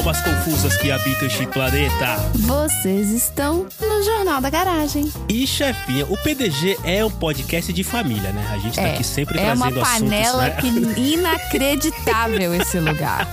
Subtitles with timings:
[0.00, 2.16] almas confusas que habitam este planeta.
[2.34, 5.12] Vocês estão no Jornal da Garagem.
[5.28, 8.48] E chefinha, o PDG é um podcast de família, né?
[8.50, 10.94] A gente tá É, aqui sempre é uma trazendo panela assuntos, né?
[10.94, 13.28] que inacreditável esse lugar.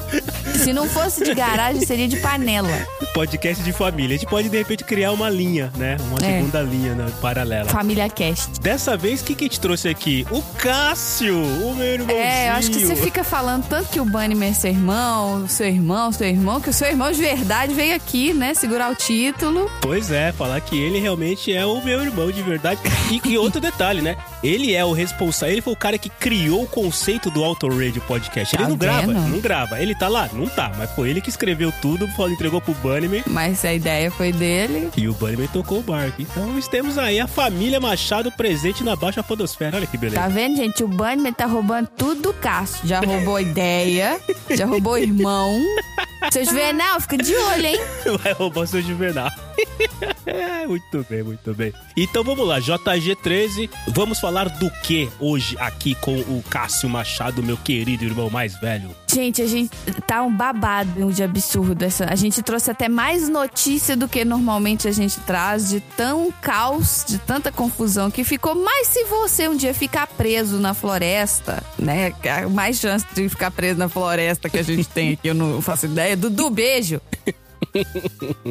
[0.62, 2.68] Se não fosse de garagem, seria de panela.
[3.14, 4.18] Podcast de família.
[4.18, 5.96] A gente pode, de repente, criar uma linha, né?
[6.10, 6.38] Uma É.
[6.40, 7.06] segunda linha né?
[7.22, 7.70] paralela.
[7.70, 8.60] Família Cast.
[8.60, 10.28] Dessa vez, o que, que a gente trouxe aqui?
[10.30, 12.20] O Cássio, o meu irmãozinho.
[12.20, 15.68] É, eu acho que você fica falando tanto que o Bunnyman é seu irmão, seu
[15.68, 19.70] irmão, seu irmão, que o seu irmão de verdade veio aqui, né, segurar o título.
[19.82, 22.80] Pois é, falar que ele realmente é o meu irmão de verdade.
[23.12, 24.18] E, e outro detalhe, né?
[24.44, 28.02] Ele é o responsável, ele foi o cara que criou o conceito do Auto Radio
[28.02, 28.56] Podcast.
[28.56, 29.28] Ele Tá não grava, vendo?
[29.30, 29.82] não grava.
[29.82, 30.30] Ele tá lá?
[30.34, 33.24] Não tá, mas foi ele que escreveu tudo, entregou pro Bunnyman.
[33.28, 34.90] Mas a ideia foi dele.
[34.98, 36.22] E o Bunnyman tocou o barco.
[36.22, 39.78] Então temos aí a família Machado presente na Baixa Podosfera.
[39.78, 40.22] Olha que beleza.
[40.22, 40.84] Tá vendo, gente?
[40.84, 42.88] O Bunnyman tá roubando tudo do Cássio.
[42.88, 44.20] Já roubou ideia,
[44.50, 45.58] já roubou irmão.
[46.32, 47.80] Seu Juvenal, fica de olho, hein?
[48.24, 49.30] Vai roubar o seu juvenal.
[50.28, 51.74] É, muito bem, muito bem.
[51.96, 53.70] Então vamos lá, JG13.
[53.88, 58.94] Vamos falar do que hoje aqui com o Cássio Machado, meu querido irmão mais velho?
[59.08, 59.72] Gente, a gente
[60.06, 61.86] tá um babado de absurdo.
[61.86, 66.30] Essa, a gente trouxe até mais notícia do que normalmente a gente traz, de tão
[66.42, 68.54] caos, de tanta confusão que ficou.
[68.54, 72.14] Mas se você um dia ficar preso na floresta, né?
[72.52, 75.86] Mais chance de ficar preso na floresta que a gente tem aqui, eu não faço
[75.86, 76.18] ideia.
[76.18, 77.00] Dudu, beijo!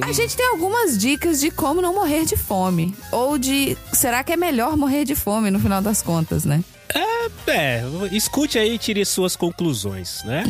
[0.03, 2.95] A gente tem algumas dicas de como não morrer de fome.
[3.13, 3.77] Ou de.
[3.93, 6.63] Será que é melhor morrer de fome no final das contas, né?
[7.47, 10.45] É, escute aí e tire suas conclusões, né?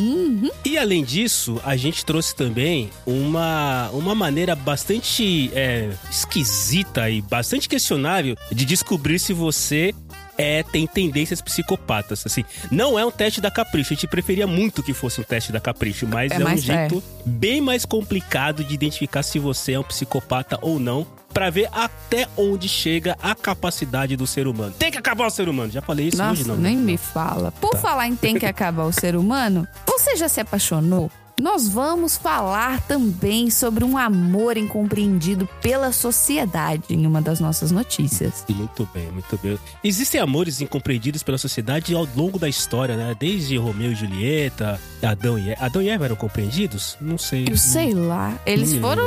[0.63, 7.67] E além disso, a gente trouxe também uma, uma maneira bastante é, esquisita e bastante
[7.67, 9.93] questionável de descobrir se você
[10.37, 12.23] é, tem tendências psicopatas.
[12.25, 13.93] Assim, não é um teste da Capricho.
[13.93, 16.63] A gente preferia muito que fosse um teste da Capricho, mas É é, um mais-
[16.63, 21.05] jeito bem mais complicado de identificar se você é um psicopata ou não.
[21.33, 24.73] Pra ver até onde chega a capacidade do ser humano.
[24.79, 25.71] Tem que acabar o ser humano.
[25.71, 26.55] Já falei isso Nossa, hoje, não.
[26.55, 26.81] nem né?
[26.83, 27.51] me fala.
[27.51, 27.77] Por Tá.
[27.77, 31.11] falar em tem que acabar o ser humano, você já se apaixonou?
[31.39, 38.43] Nós vamos falar também sobre um amor incompreendido pela sociedade em uma das nossas notícias.
[38.49, 39.59] Muito bem, muito bem.
[39.83, 43.15] Existem amores incompreendidos pela sociedade ao longo da história, né?
[43.19, 45.65] Desde Romeu e Julieta, Adão e Eva.
[45.65, 46.97] Adão e Eva eram compreendidos?
[46.99, 47.45] Não sei.
[47.47, 48.33] Eu sei lá.
[48.43, 49.03] Eles foram.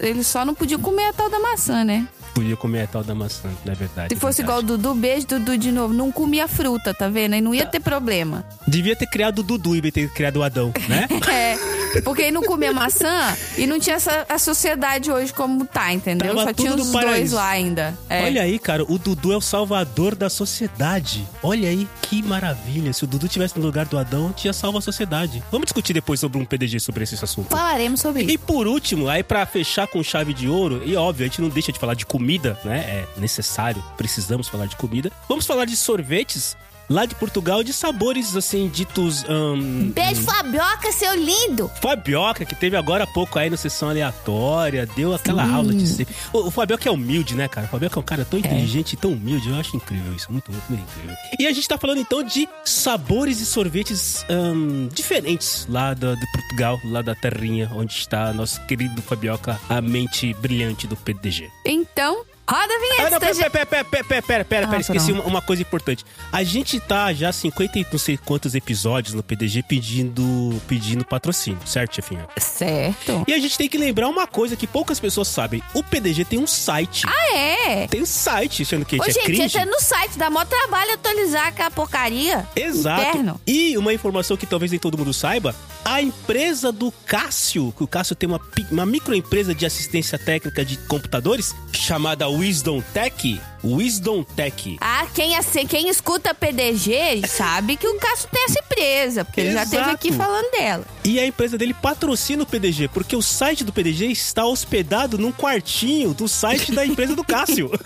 [0.00, 2.06] Eles só não podiam comer a tal da maçã, né?
[2.34, 4.08] Podia comer a tal da maçã, não é verdade.
[4.08, 4.82] Se é fosse igual o verdade.
[4.82, 5.94] Dudu, beijo, Dudu de novo.
[5.94, 7.34] Não comia fruta, tá vendo?
[7.34, 8.44] Aí não ia ter problema.
[8.66, 11.06] Devia ter criado o Dudu e ter criado o Adão, né?
[11.34, 11.56] É,
[12.02, 16.34] porque aí não comia maçã e não tinha essa, a sociedade hoje como tá, entendeu?
[16.34, 17.96] Tava Só tinha os dois lá ainda.
[18.08, 18.24] É.
[18.24, 21.26] Olha aí, cara, o Dudu é o salvador da sociedade.
[21.42, 22.92] Olha aí, que maravilha.
[22.92, 25.42] Se o Dudu tivesse no lugar do Adão, tinha salvo a sociedade.
[25.50, 27.50] Vamos discutir depois sobre um PDG sobre esse assunto.
[27.50, 28.32] Falaremos sobre isso.
[28.32, 31.48] E por último, aí pra fechar com chave de ouro, e óbvio, a gente não
[31.48, 32.78] deixa de falar de comida, né?
[32.80, 35.10] É necessário, precisamos falar de comida.
[35.28, 36.56] Vamos falar de sorvetes
[36.88, 39.24] lá de Portugal, de sabores assim, ditos.
[39.28, 41.70] hum, Beijo, Fabioca, seu lindo!
[41.80, 46.06] Fabioca, que teve agora há pouco aí no sessão aleatória, deu aquela aula de ser.
[46.32, 47.66] O, o Fabioca é humilde, né, cara?
[47.66, 49.48] O Fabioca é um cara tão inteligente e tão humilde.
[49.48, 50.30] Eu acho incrível isso.
[50.30, 51.16] Muito, muito, muito incrível.
[51.38, 56.26] E a gente tá falando então de sabores e sorvetes hum, diferentes lá da- de
[56.32, 61.48] Portugal, lá da terrinha, onde está nosso querido Fabioca, a mente brilhante do PDG.
[61.64, 63.52] Então, roda a vinheta, Ah, não, pera, estagiário.
[63.52, 66.04] pera, pera, pera, pera, pera, pera, Ah, pera, esqueci uma, uma coisa importante.
[66.32, 71.58] A gente tá já 50 e não sei quantos episódios no PDG pedindo, pedindo patrocínio,
[71.66, 72.26] certo, chefinha?
[72.38, 73.24] Certo.
[73.26, 75.62] E a gente tem que lembrar uma coisa que poucas pessoas sabem.
[75.74, 77.04] O PDG tem um site.
[77.06, 77.86] Ah, é?
[77.88, 79.56] Tem um site, achando que a Ô, gente é gente, cringe.
[79.58, 82.46] entra no site, dá mó trabalho atualizar aquela porcaria.
[82.54, 83.02] Exato.
[83.18, 83.40] Interno.
[83.46, 87.86] E uma informação que talvez nem todo mundo saiba: a empresa do Cássio, que o
[87.86, 88.40] Cássio tem uma,
[88.70, 93.40] uma microempresa de assistência técnica de computadores chamada Wisdom Tech.
[93.62, 94.76] Wisdom Tech.
[94.80, 99.52] Ah, quem, ace- quem escuta PDG sabe que o Cássio tem essa empresa, porque ele
[99.52, 99.94] já esteve Exato.
[99.96, 100.84] aqui falando dela.
[101.04, 105.32] E a empresa dele patrocina o PDG, porque o site do PDG está hospedado num
[105.32, 107.70] quartinho do site da empresa do Cássio.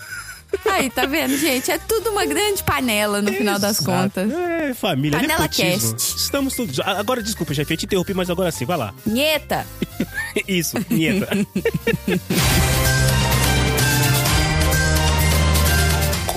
[0.65, 1.69] Aí, tá vendo, gente?
[1.69, 3.91] É tudo uma grande panela no final das Exato.
[4.01, 4.31] contas.
[4.33, 5.91] É, família, Panela nepotismo.
[5.93, 6.17] Cast.
[6.17, 6.79] Estamos todos...
[6.79, 8.91] Agora, desculpa, chefe, eu te interrompi, mas agora sim, vai lá.
[9.05, 9.63] Nieta,
[10.47, 11.27] Isso, vinheta.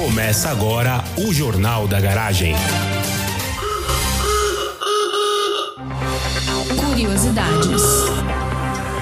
[0.03, 2.57] Começa agora o Jornal da Garagem.
[6.77, 7.83] curiosidades.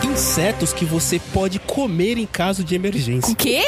[0.04, 3.32] Insetos que você pode comer em caso de emergência.
[3.32, 3.62] O quê?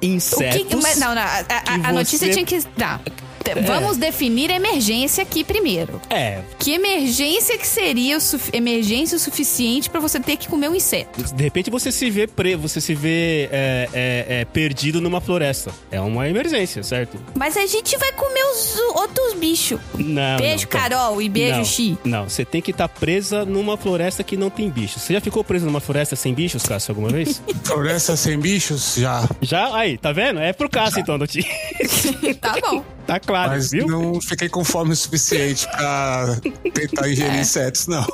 [0.00, 0.62] O Insetos.
[0.68, 0.76] que?
[0.76, 1.22] Mas, não, não.
[1.22, 2.62] A, a- a notícia você- tinha que.
[2.78, 3.00] Tá.
[3.44, 6.00] Te- Vamos definir emergência aqui primeiro.
[6.10, 8.20] É, Que emergência que seria o
[8.52, 11.22] emergência o suficiente pra você ter que comer um inseto?
[11.34, 15.72] de repente você se vê pre, você se vê é, é, é, perdido numa floresta.
[15.90, 17.18] É uma emergência, certo?
[17.36, 19.80] Mas a gente vai comer os outros bichos.
[19.98, 20.36] Não.
[20.36, 20.88] Beijo, não, tá.
[20.88, 21.98] Carol, e beijo, não, Xi.
[22.04, 25.02] Não, você tem que estar presa numa floresta que não tem bichos.
[25.02, 27.42] Você já ficou preso numa floresta sem bichos, Cássio, alguma vez?
[27.64, 28.94] Floresta sem bichos?
[28.96, 29.28] Já.
[29.40, 29.74] já?
[29.76, 30.40] Aí, tá vendo?
[30.40, 31.44] É pro Cássio então, Doti.
[32.40, 32.84] tá bom.
[33.06, 33.86] Tá claro, Mas viu?
[33.86, 36.36] não fiquei com fome o suficiente pra
[36.74, 38.06] tentar ingerir insetos, não.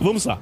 [0.00, 0.38] Vamos lá.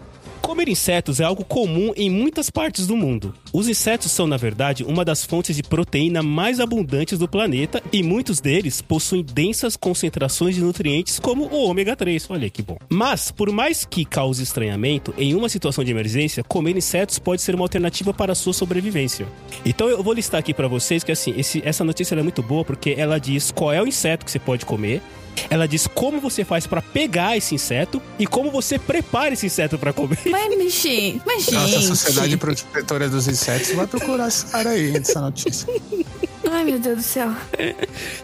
[0.50, 3.32] Comer insetos é algo comum em muitas partes do mundo.
[3.52, 8.02] Os insetos são, na verdade, uma das fontes de proteína mais abundantes do planeta e
[8.02, 12.28] muitos deles possuem densas concentrações de nutrientes como o ômega 3.
[12.30, 12.76] Olha que bom.
[12.88, 17.54] Mas, por mais que cause estranhamento, em uma situação de emergência, comer insetos pode ser
[17.54, 19.28] uma alternativa para a sua sobrevivência.
[19.64, 22.64] Então eu vou listar aqui para vocês que assim, esse- essa notícia é muito boa
[22.64, 25.00] porque ela diz qual é o inseto que você pode comer,
[25.48, 29.78] ela diz como você faz para pegar esse inseto e como você prepara esse inseto
[29.78, 30.18] para comer.
[30.26, 31.86] Mas, gente, mas, Nossa, a gente.
[31.86, 35.66] Sociedade Protetora dos Insetos vai procurar esse cara aí, essa notícia.
[36.50, 37.30] Ai, meu Deus do céu.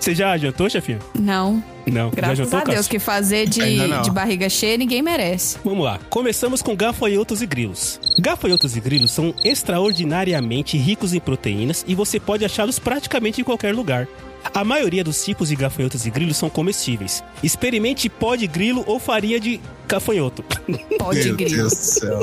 [0.00, 0.98] Você já jantou, chefinha?
[1.14, 1.62] Não.
[1.86, 2.08] Não.
[2.08, 2.90] já Graças jantou, a Deus, Cássio?
[2.90, 5.58] que fazer de, de barriga cheia ninguém merece.
[5.64, 6.00] Vamos lá.
[6.10, 8.00] Começamos com gafanhotos e grilos.
[8.18, 13.74] Gafanhotos e grilos são extraordinariamente ricos em proteínas e você pode achá-los praticamente em qualquer
[13.74, 14.08] lugar.
[14.54, 17.22] A maioria dos tipos de gafanhotos e grilos são comestíveis.
[17.42, 20.42] Experimente pó de grilo ou farinha de gafanhoto.
[20.98, 21.56] Pode Meu grilo.
[21.56, 22.20] Deus do céu.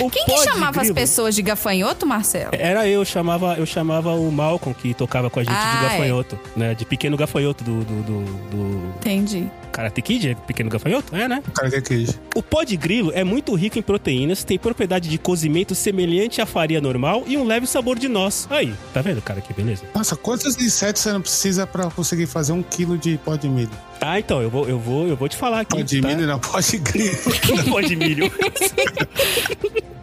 [0.00, 2.50] O Quem pó que de chamava as pessoas de gafanhoto, Marcelo?
[2.52, 5.88] Era eu, chamava, eu chamava o Malcolm, que tocava com a gente Ah, de é.
[5.90, 6.74] gafanhoto, né?
[6.74, 9.50] De pequeno gafanhoto do, do, do, do Entendi.
[9.72, 11.16] Karate Kid, é pequeno gafanhoto?
[11.16, 11.42] É, né?
[11.70, 12.12] Que queijo.
[12.36, 16.46] O pó de grilo é muito rico em proteínas, tem propriedade de cozimento semelhante à
[16.46, 18.46] farinha normal e um leve sabor de noz.
[18.50, 19.82] Aí, tá vendo, cara, que beleza?
[19.94, 23.70] Nossa, quantos insetos você não precisa pra conseguir fazer um quilo de pó de milho?
[23.98, 25.76] Tá, então, eu vou, eu vou, eu vou te falar aqui.
[25.76, 26.08] Pó de tá?
[26.08, 27.16] milho não, pó de grilo.
[27.70, 28.30] pó de milho.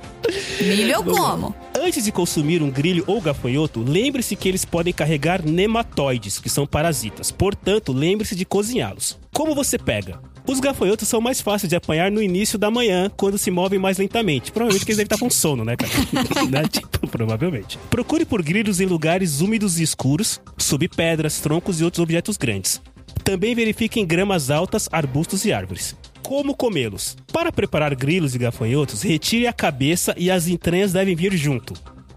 [0.62, 1.56] Milho eu como.
[1.76, 6.68] Antes de consumir um grilho ou gafanhoto, lembre-se que eles podem carregar nematóides, que são
[6.68, 7.32] parasitas.
[7.32, 9.18] Portanto, lembre-se de cozinhá-los.
[9.34, 10.20] Como você pega?
[10.48, 13.98] Os gafanhotos são mais fáceis de apanhar no início da manhã, quando se movem mais
[13.98, 14.52] lentamente.
[14.52, 15.92] Provavelmente que eles devem estar com sono, né, cara?
[16.50, 16.68] Né?
[16.68, 17.78] Tipo, provavelmente.
[17.90, 22.82] Procure por grilos em lugares úmidos e escuros, sob pedras, troncos e outros objetos grandes.
[23.24, 25.96] Também verifique em gramas altas, arbustos e árvores.
[26.24, 27.18] Como comê-los?
[27.32, 31.74] Para preparar grilos e gafanhotos, retire a cabeça e as entranhas devem vir junto.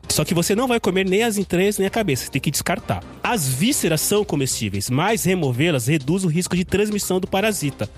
[0.09, 2.51] Só que você não vai comer nem as entranhas nem a cabeça, você tem que
[2.51, 3.03] descartar.
[3.23, 7.89] As vísceras são comestíveis, mas removê-las reduz o risco de transmissão do parasita.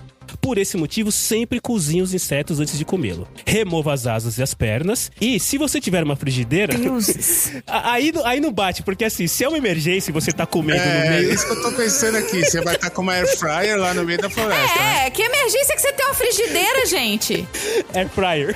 [0.41, 3.27] Por esse motivo, sempre cozinhe os insetos antes de comê-lo.
[3.45, 5.11] Remova as asas e as pernas.
[5.19, 6.75] E se você tiver uma frigideira.
[6.77, 7.51] Deuses.
[7.67, 10.45] a- Aí, não- aí não bate, porque assim, se é uma emergência e você tá
[10.45, 11.33] comendo no É, meio.
[11.33, 12.43] isso que eu tô pensando aqui.
[12.45, 15.07] Você vai estar com uma air fryer lá no meio da floresta, né?
[15.07, 17.47] É, que emergência que você tem uma frigideira, gente.
[17.93, 18.55] Air fryer.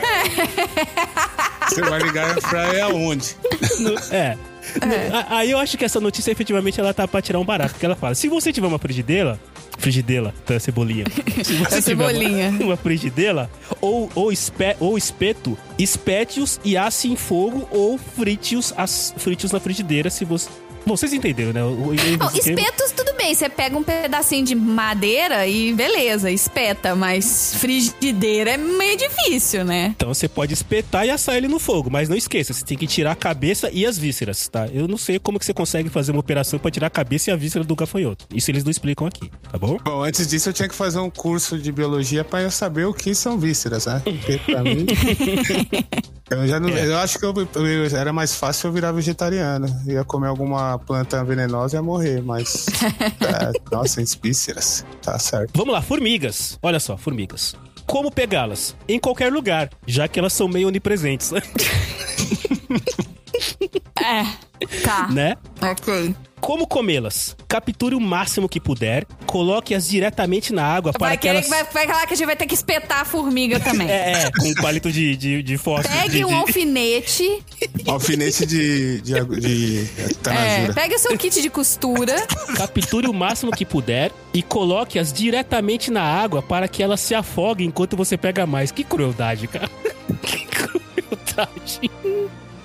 [1.69, 3.36] Você vai ligar air fryer aonde?
[4.12, 4.38] É.
[5.13, 7.72] A- Aí eu acho que essa notícia efetivamente ela tá pra tirar um barato.
[7.74, 9.39] Porque ela fala: se você tiver uma frigideira.
[9.80, 11.06] Frigideira, tá, cebolinha.
[11.44, 12.50] Se você É cebolinha.
[12.50, 13.50] Uma, uma frigideira,
[13.81, 18.74] ou, ou, espe, ou espeto, espete-os e asse em fogo, ou frite-os
[19.18, 20.50] frite-os na frigideira se você.
[20.89, 21.63] Bom, vocês entenderam, né?
[21.63, 23.36] O, o- Não, espetos, tudo bem.
[23.36, 26.95] Você pega um pedacinho de madeira e beleza, espeta.
[26.95, 29.93] Mas frigideira é meio difícil, né?
[29.96, 32.88] Então você pode espetar e assar ele no fogo, mas não esqueça, você tem que
[32.88, 34.67] tirar a cabeça e as vísceras, tá?
[34.74, 37.34] Eu não sei como que você consegue fazer uma operação pra tirar a cabeça e
[37.34, 38.25] a víscera do gafanhoto.
[38.34, 39.77] Isso eles não explicam aqui, tá bom?
[39.84, 42.93] Bom, antes disso eu tinha que fazer um curso de biologia pra eu saber o
[42.96, 44.01] que são vísceras, né?
[44.03, 44.88] Porque pra mim.
[46.29, 46.86] Eu, já não, É.
[46.86, 49.67] eu acho que eu, eu- era mais fácil eu virar vegetariano.
[49.88, 52.67] Ia comer alguma planta venenosa e ia morrer, mas.
[53.21, 54.86] é, nossa, vísceras.
[55.01, 55.51] Tá certo.
[55.55, 56.57] Vamos lá, formigas.
[56.62, 57.55] Olha só, formigas.
[57.86, 58.75] Como pegá-las?
[58.88, 61.31] Em qualquer lugar, já que elas são meio onipresentes,
[64.01, 64.25] É.
[64.83, 65.07] Tá.
[65.12, 65.36] né?
[65.62, 66.15] Ok.
[66.39, 67.36] Como comê-las?
[67.48, 71.46] Capture o máximo que puder, coloque-as diretamente na água para Vai que querer elas...
[71.46, 73.89] que vai, vai falar que a gente vai ter que espetar a formiga também.
[73.89, 75.93] É, é, com um palito de, de, de fósforo.
[75.93, 77.43] Pegue de, um de- alfinete.
[77.88, 79.01] Alfinete de.
[79.01, 79.89] de, de, de
[80.29, 82.15] É, pegue o seu kit de costura.
[82.55, 87.67] Capture o máximo que puder e coloque-as diretamente na água para que elas se afoguem
[87.67, 88.72] enquanto você pega mais.
[88.72, 89.69] Que crueldade, cara.
[90.24, 91.91] Que crueldade.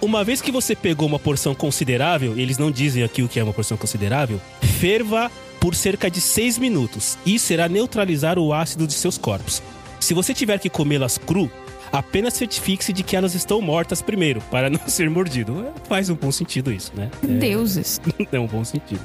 [0.05, 3.43] Uma vez que você pegou uma porção considerável, eles não dizem aqui o que é
[3.43, 4.39] uma porção considerável,
[4.79, 7.17] ferva por cerca de 6 minutos.
[7.25, 9.63] Isso irá neutralizar o ácido de seus corpos.
[9.99, 11.51] Se você tiver que comê-las cru,
[11.93, 15.65] Apenas certifique-se de que elas estão mortas primeiro, para não ser mordido.
[15.65, 17.09] É, Faz um bom sentido isso, né?
[17.23, 18.01] É, Deuses.
[18.33, 19.01] é um bom sentido.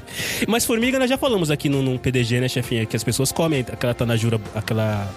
[0.48, 2.84] Mas formiga nós já falamos aqui num, num PDG, né, chefinha?
[2.84, 5.08] Que as pessoas comem aquela tanajura, aquela...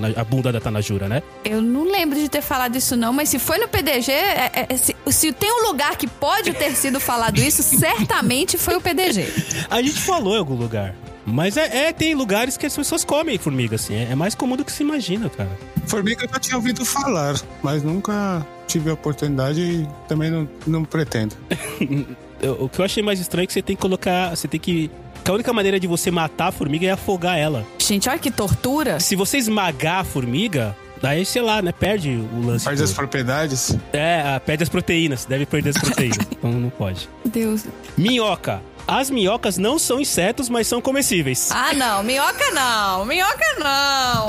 [0.00, 1.22] tana- a bunda da tanajura, né?
[1.44, 4.76] Eu não lembro de ter falado isso, não, mas se foi no PDG, é- é-
[4.76, 9.26] se, se tem um lugar que pode ter sido falado isso, certamente foi o PDG.
[9.70, 10.94] A gente falou em algum lugar.
[11.26, 13.94] Mas é, é, tem lugares que as pessoas comem formiga, assim.
[13.94, 15.48] É, é mais comum do que se imagina, cara.
[15.86, 20.84] Formiga eu já tinha ouvido falar, mas nunca tive a oportunidade e também não, não
[20.84, 21.34] pretendo.
[22.60, 24.36] O que eu achei mais estranho é que você tem que colocar.
[24.36, 24.90] Você tem que.
[25.24, 27.66] Que a única maneira de você matar a formiga é afogar ela.
[27.78, 29.00] Gente, olha que tortura.
[29.00, 31.72] Se você esmagar a formiga, daí, sei lá, né?
[31.72, 32.64] Perde o lance.
[32.66, 33.74] Faz do- as propriedades.
[33.92, 35.24] É, ah, perde as proteínas.
[35.24, 36.18] Deve perder as proteínas.
[36.30, 37.08] então não pode.
[37.24, 37.64] Deus.
[37.96, 38.62] Minhoca.
[38.86, 41.48] As minhocas não são insetos, mas são comestíveis.
[41.50, 42.02] Ah, não.
[42.02, 43.06] Minhoca não.
[43.06, 44.26] Minhoca não.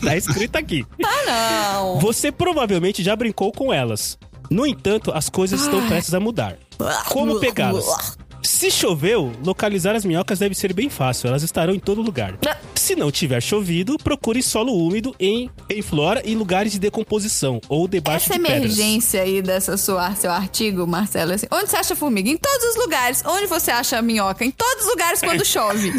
[0.02, 0.86] Tá escrito aqui.
[1.04, 1.98] Ah, não.
[1.98, 4.16] Você provavelmente já brincou com elas.
[4.50, 6.56] No entanto, as coisas estão prestes a mudar.
[7.10, 8.16] Como pegá-las?
[8.58, 12.36] Se choveu, localizar as minhocas deve ser bem fácil, elas estarão em todo lugar.
[12.74, 17.86] Se não tiver chovido, procure solo úmido em, em flora e lugares de decomposição ou
[17.86, 18.76] debaixo Essa de pedras.
[18.76, 22.28] emergência aí dessa sua, seu artigo, Marcelo, é assim, onde você acha formiga?
[22.28, 23.22] Em todos os lugares.
[23.24, 24.44] Onde você acha minhoca?
[24.44, 25.92] Em todos os lugares quando chove.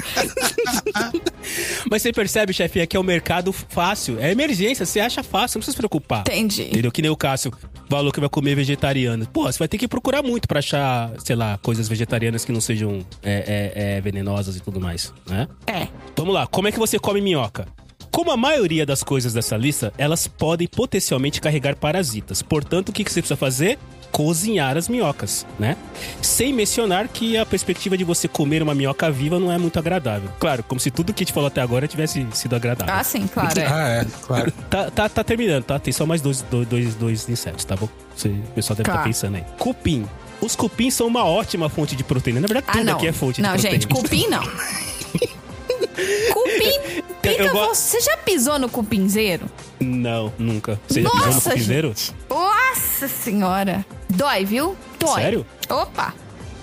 [1.89, 4.19] Mas você percebe, chefe, é que é um mercado fácil.
[4.19, 6.21] É emergência, você acha fácil, não precisa se preocupar.
[6.21, 6.63] Entendi.
[6.63, 6.91] Entendeu?
[6.91, 7.53] Que nem o Cássio
[7.89, 9.25] falou que vai comer vegetariano.
[9.27, 12.59] Pô, você vai ter que procurar muito pra achar, sei lá, coisas vegetarianas que não
[12.61, 15.47] sejam é, é, é, venenosas e tudo mais, né?
[15.67, 15.87] É.
[16.17, 17.67] Vamos lá, como é que você come minhoca?
[18.11, 22.41] Como a maioria das coisas dessa lista, elas podem potencialmente carregar parasitas.
[22.41, 23.77] Portanto, o que que você precisa fazer?
[24.11, 25.77] Cozinhar as minhocas, né?
[26.19, 30.27] Sem mencionar que a perspectiva de você comer uma minhoca viva não é muito agradável.
[30.39, 32.91] Claro, como se tudo que a gente falou até agora tivesse sido agradável.
[32.91, 33.59] Ah, sim, claro.
[33.59, 33.65] É.
[33.69, 34.51] Ah, é, claro.
[34.71, 35.77] Tá, tá, tá terminando, tá?
[35.77, 37.87] Tem só mais dois, dois, dois, dois insetos, tá bom?
[38.15, 39.03] Você, o pessoal deve estar Tá.
[39.07, 39.45] pensando aí.
[39.59, 40.07] Cupim.
[40.41, 42.39] Os cupins são uma ótima fonte de proteína.
[42.41, 42.95] Na verdade, Ah, tudo não.
[42.95, 43.81] aqui é fonte não, de proteína.
[43.81, 44.41] gente, cupim não.
[46.33, 47.03] cupim.
[47.21, 49.45] Pica, Eu vou- você já pisou no cupinzeiro?
[49.79, 50.79] Não, nunca.
[50.87, 51.87] Você já pisou no Nossa, cupinzeiro?
[51.89, 52.15] gente.
[52.29, 53.85] Nossa senhora.
[54.09, 54.75] Dói, viu?
[54.99, 55.21] Dói.
[55.21, 55.45] Sério?
[55.69, 56.13] Opa.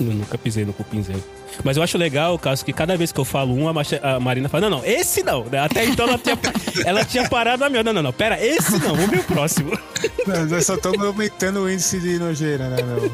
[0.00, 1.22] Eu nunca pisei no cupinzeiro.
[1.64, 4.20] Mas eu acho legal, caso que cada vez que eu falo um, a, Macha- a
[4.20, 5.44] Marina fala, não, não, esse não.
[5.62, 6.38] Até então ela tinha,
[6.84, 7.82] ela tinha parado a minha.
[7.82, 9.76] Não, não, não, pera, esse não, vamos ver o próximo.
[10.26, 13.10] Não, nós só estamos aumentando o índice de nojeira, né, meu?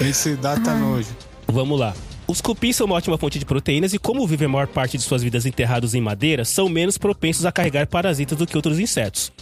[0.00, 1.08] O índice data nojo.
[1.46, 1.94] Vamos lá.
[2.26, 5.02] Os cupins são uma ótima fonte de proteínas e, como vivem a maior parte de
[5.02, 9.32] suas vidas enterrados em madeira, são menos propensos a carregar parasitas do que outros insetos.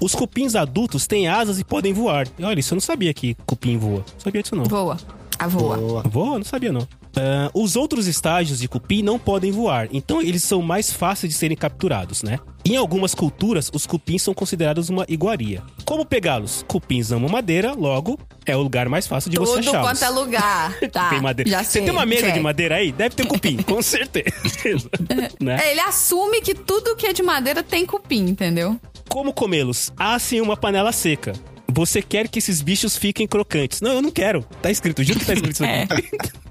[0.00, 2.26] Os cupins adultos têm asas e podem voar.
[2.36, 3.98] E olha, isso eu não sabia que cupim voa.
[4.14, 4.64] Não sabia disso não.
[4.64, 4.96] Voa.
[5.38, 5.76] A voa.
[5.76, 6.02] Boa.
[6.02, 6.38] Voa?
[6.38, 6.86] Não sabia não.
[7.16, 11.38] Ah, os outros estágios de cupim não podem voar, então eles são mais fáceis de
[11.38, 12.38] serem capturados, né?
[12.64, 15.62] Em algumas culturas, os cupins são considerados uma iguaria.
[15.84, 16.64] Como pegá-los?
[16.68, 19.88] Cupins amam madeira, logo é o lugar mais fácil de você Tudo achá-los.
[19.88, 20.78] quanto é lugar.
[20.92, 21.10] Tá.
[21.10, 21.50] Tem madeira.
[21.50, 21.82] Já Você sei.
[21.82, 22.34] tem uma mesa check.
[22.34, 22.92] de madeira aí?
[22.92, 24.90] Deve ter cupim, com certeza.
[25.40, 25.60] né?
[25.64, 28.78] É, ele assume que tudo que é de madeira tem cupim, entendeu?
[29.08, 29.90] Como comê-los?
[29.96, 31.32] Assem uma panela seca.
[31.74, 33.80] Você quer que esses bichos fiquem crocantes?
[33.80, 34.44] Não, eu não quero.
[34.60, 36.10] Tá escrito, juro que tá escrito isso aqui.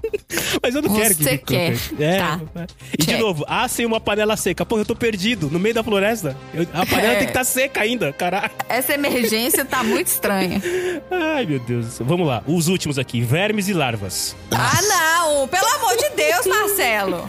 [0.62, 1.24] Mas eu não quero que É.
[1.24, 1.72] Você fique quer.
[1.78, 2.02] crocante.
[2.02, 2.18] É.
[2.18, 2.40] Tá.
[2.92, 3.20] E de Check.
[3.20, 4.64] novo, assem uma panela seca.
[4.66, 6.36] Pô, eu tô perdido, no meio da floresta.
[6.52, 7.16] Eu- a panela É.
[7.16, 8.50] tem que estar seca ainda, caralho.
[8.68, 10.60] Essa emergência tá muito estranha.
[11.10, 11.98] Ai, meu Deus.
[12.00, 13.20] Vamos lá, os últimos aqui.
[13.20, 14.34] Vermes e larvas.
[14.50, 15.48] Ah, não!
[15.48, 17.24] Pelo amor de Deus, Marcelo!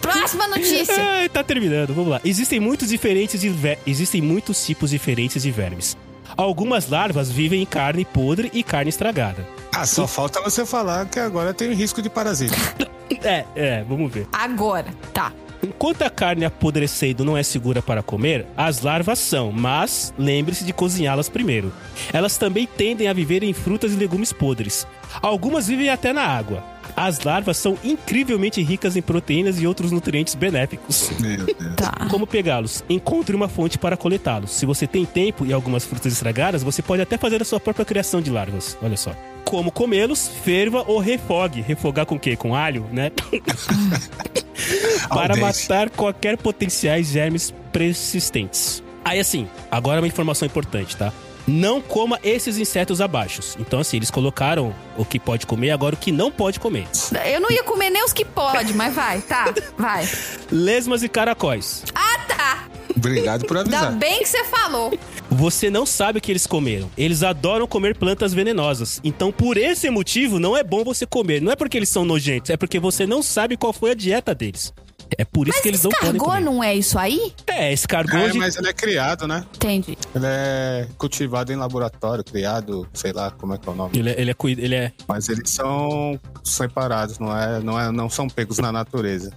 [0.00, 0.94] Próxima notícia.
[0.98, 2.20] Ai, tá terminando, vamos lá.
[2.24, 5.96] Existem muitos diferentes de ver- existem muitos tipos diferentes de vermes.
[6.36, 9.46] Algumas larvas vivem em carne podre e carne estragada.
[9.74, 12.56] Ah, só falta você falar que agora tem risco de parasita.
[13.22, 14.28] É, é, vamos ver.
[14.32, 15.32] Agora, tá.
[15.62, 20.72] Enquanto a carne apodrecendo não é segura para comer, as larvas são, mas lembre-se de
[20.72, 21.70] cozinhá-las primeiro.
[22.12, 24.86] Elas também tendem a viver em frutas e legumes podres.
[25.20, 26.64] Algumas vivem até na água.
[26.96, 31.10] As larvas são incrivelmente ricas em proteínas e outros nutrientes benéficos.
[31.18, 31.74] Meu Deus.
[31.76, 32.06] Tá.
[32.10, 32.84] Como pegá-los?
[32.88, 34.50] Encontre uma fonte para coletá-los.
[34.50, 37.84] Se você tem tempo e algumas frutas estragadas, você pode até fazer a sua própria
[37.84, 38.76] criação de larvas.
[38.82, 39.14] Olha só.
[39.44, 40.28] Como comê-los?
[40.28, 41.60] Ferva ou refogue.
[41.60, 42.36] Refogar com o quê?
[42.36, 43.10] Com alho, né?
[45.08, 48.82] para matar qualquer potenciais germes persistentes.
[49.04, 51.12] Aí assim, agora uma informação importante, tá?
[51.46, 53.40] Não coma esses insetos abaixo.
[53.58, 56.86] Então assim, eles colocaram o que pode comer, agora o que não pode comer.
[57.26, 60.08] Eu não ia comer nem os que pode, mas vai, tá, vai.
[60.50, 61.84] Lesmas e caracóis.
[61.94, 62.64] Ah, tá.
[62.96, 63.92] Obrigado por Ainda avisar.
[63.98, 64.92] bem que você falou.
[65.30, 66.90] Você não sabe o que eles comeram.
[66.98, 69.00] Eles adoram comer plantas venenosas.
[69.04, 71.40] Então, por esse motivo, não é bom você comer.
[71.40, 74.34] Não é porque eles são nojentos, é porque você não sabe qual foi a dieta
[74.34, 74.72] deles.
[75.18, 76.44] É por isso Mas que eles não podem escargot comer.
[76.44, 77.32] não é isso aí?
[77.46, 79.44] É, escargot É, de- mas ele é criado, né?
[79.56, 79.96] Entendi.
[80.14, 83.98] Ele é cultivado em laboratório, criado, sei lá como é que é o nome.
[83.98, 88.08] ele, é, ele, é, ele é Mas eles são separados, não é, não é, não
[88.10, 89.32] são pegos na natureza.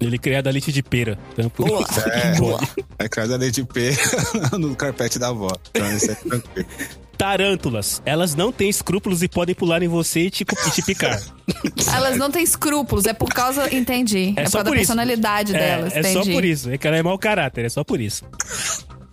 [0.00, 1.18] ele é criado a leite de pera.
[1.32, 1.86] Então, por Boa.
[2.12, 2.60] É, Boa.
[2.98, 3.96] é criado a leite de pera
[4.58, 5.50] no carpete da avó.
[5.70, 6.68] Então isso é tranquilo.
[7.16, 8.02] Tarântulas.
[8.04, 11.20] Elas não têm escrúpulos e podem pular em você e te, e te picar.
[11.94, 13.74] Elas não têm escrúpulos, é por causa.
[13.74, 14.34] Entendi.
[14.36, 14.86] É, É por da por isso.
[14.86, 15.94] personalidade É, delas.
[15.94, 16.14] é entendi.
[16.14, 16.70] só por isso.
[16.70, 18.24] É que ela é mau caráter, é só por isso.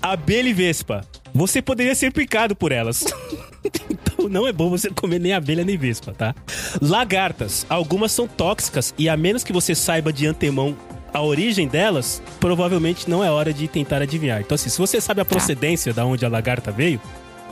[0.02, 1.02] Abelha e vespa.
[1.34, 3.06] Você poderia ser picado por elas.
[3.90, 6.36] então não é bom você comer nem abelha nem vespa, tá?
[6.82, 7.66] Lagartas.
[7.70, 10.76] Algumas são tóxicas e a menos que você saiba de antemão
[11.14, 14.42] a origem delas, provavelmente não é hora de tentar adivinhar.
[14.42, 17.00] Então assim, se você sabe a procedência da onde a lagarta veio,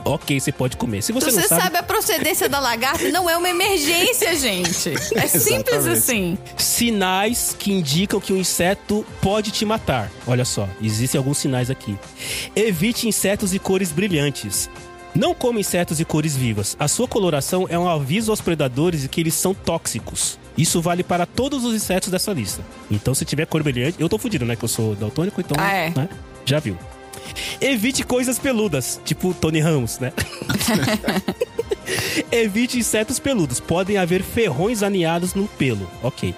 [0.04, 1.02] ok, você pode comer.
[1.02, 4.92] Se você, Se não você sabe a procedência da lagarta, não é uma emergência, gente.
[5.14, 6.38] É simples assim.
[6.56, 10.10] Sinais que indicam que um inseto pode te matar.
[10.26, 11.96] Olha só, existem alguns sinais aqui.
[12.54, 14.68] Evite insetos e cores brilhantes.
[15.14, 16.74] Não coma insetos e cores vivas.
[16.80, 20.38] A sua coloração é um aviso aos predadores de que eles são tóxicos.
[20.56, 22.62] Isso vale para todos os insetos dessa lista.
[22.90, 24.56] Então, se tiver cor brilhante, eu tô fudido, né?
[24.56, 25.56] Que eu sou daltônico, então.
[25.58, 25.90] Ah, é.
[25.90, 26.08] né?
[26.44, 26.76] Já viu.
[27.60, 30.12] Evite coisas peludas, tipo Tony Ramos, né?
[32.30, 33.60] Evite insetos peludos.
[33.60, 35.88] Podem haver ferrões aninhados no pelo.
[36.02, 36.34] Ok.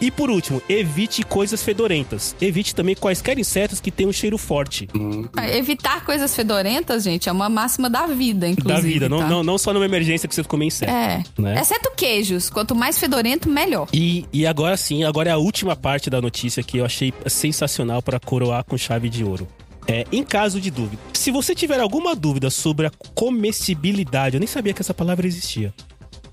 [0.00, 2.34] E por último, evite coisas fedorentas.
[2.40, 4.88] Evite também quaisquer insetos que tenham um cheiro forte
[5.36, 8.74] Ah, Evitar coisas fedorentas, gente, é uma máxima da vida, inclusive.
[8.74, 9.08] da vida.
[9.08, 9.28] Não, tá?
[9.28, 10.90] não, não só numa emergência que você comer inseto.
[10.90, 11.22] É.
[11.38, 11.60] Né?
[11.60, 12.48] Exceto queijos.
[12.48, 13.88] Quanto mais fedorento, melhor.
[13.92, 18.00] E, e agora sim, agora é a última parte da notícia que eu achei sensacional
[18.00, 19.46] para coroar com chave de ouro.
[19.86, 24.46] É, em caso de dúvida, se você tiver alguma dúvida sobre a comestibilidade, eu nem
[24.46, 25.72] sabia que essa palavra existia.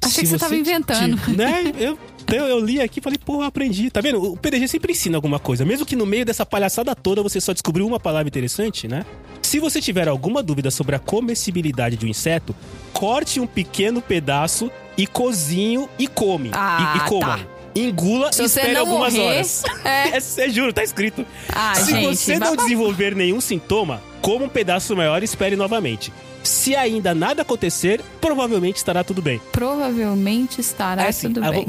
[0.03, 1.17] Achei que você tava inventando.
[1.35, 1.71] né?
[1.77, 1.97] Eu,
[2.33, 3.89] eu, eu li aqui e falei, porra, aprendi.
[3.89, 4.21] Tá vendo?
[4.33, 5.65] O PDG sempre ensina alguma coisa.
[5.65, 9.05] Mesmo que no meio dessa palhaçada toda você só descobriu uma palavra interessante, né?
[9.41, 12.55] Se você tiver alguma dúvida sobre a comestibilidade de um inseto,
[12.93, 16.51] corte um pequeno pedaço e cozinhe e come.
[16.53, 17.37] Ah, e, e coma.
[17.37, 17.47] tá.
[17.79, 19.63] Engula Se e espere não algumas morrer, horas.
[19.83, 20.07] é.
[20.17, 21.25] É, é, juro, tá escrito.
[21.53, 26.11] Ah, Se gente, você não desenvolver nenhum sintoma, coma um pedaço maior e espere novamente.
[26.43, 29.41] Se ainda nada acontecer, provavelmente estará tudo bem.
[29.51, 31.65] Provavelmente estará É assim, tudo ah, bem.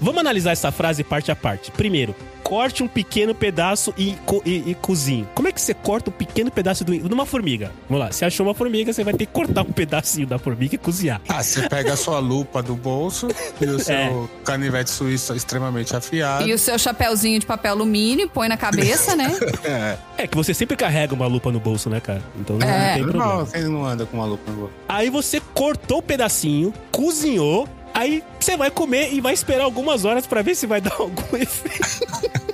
[0.00, 1.70] vamos analisar essa frase parte a parte.
[1.70, 2.14] Primeiro,
[2.48, 5.28] corte um pequeno pedaço e, co- e, e cozinhe.
[5.34, 7.70] Como é que você corta um pequeno pedaço de uma formiga?
[7.86, 10.74] Vamos lá, você achou uma formiga, você vai ter que cortar um pedacinho da formiga
[10.74, 11.20] e cozinhar.
[11.28, 13.28] Ah, você pega a sua lupa do bolso
[13.60, 14.10] e o seu É.
[14.44, 16.46] canivete suíço extremamente afiado.
[16.48, 19.30] E o seu chapéuzinho de papel alumínio, põe na cabeça, né?
[19.62, 22.22] É, É que você sempre carrega uma lupa no bolso, né, cara?
[22.40, 22.94] Então não É.
[22.94, 23.24] tem problema.
[23.26, 24.72] normal, quem não anda com uma lupa no bolso?
[24.88, 30.26] Aí você cortou o pedacinho, cozinhou, aí você vai comer e vai esperar algumas horas
[30.26, 32.48] pra ver se vai dar algum efeito.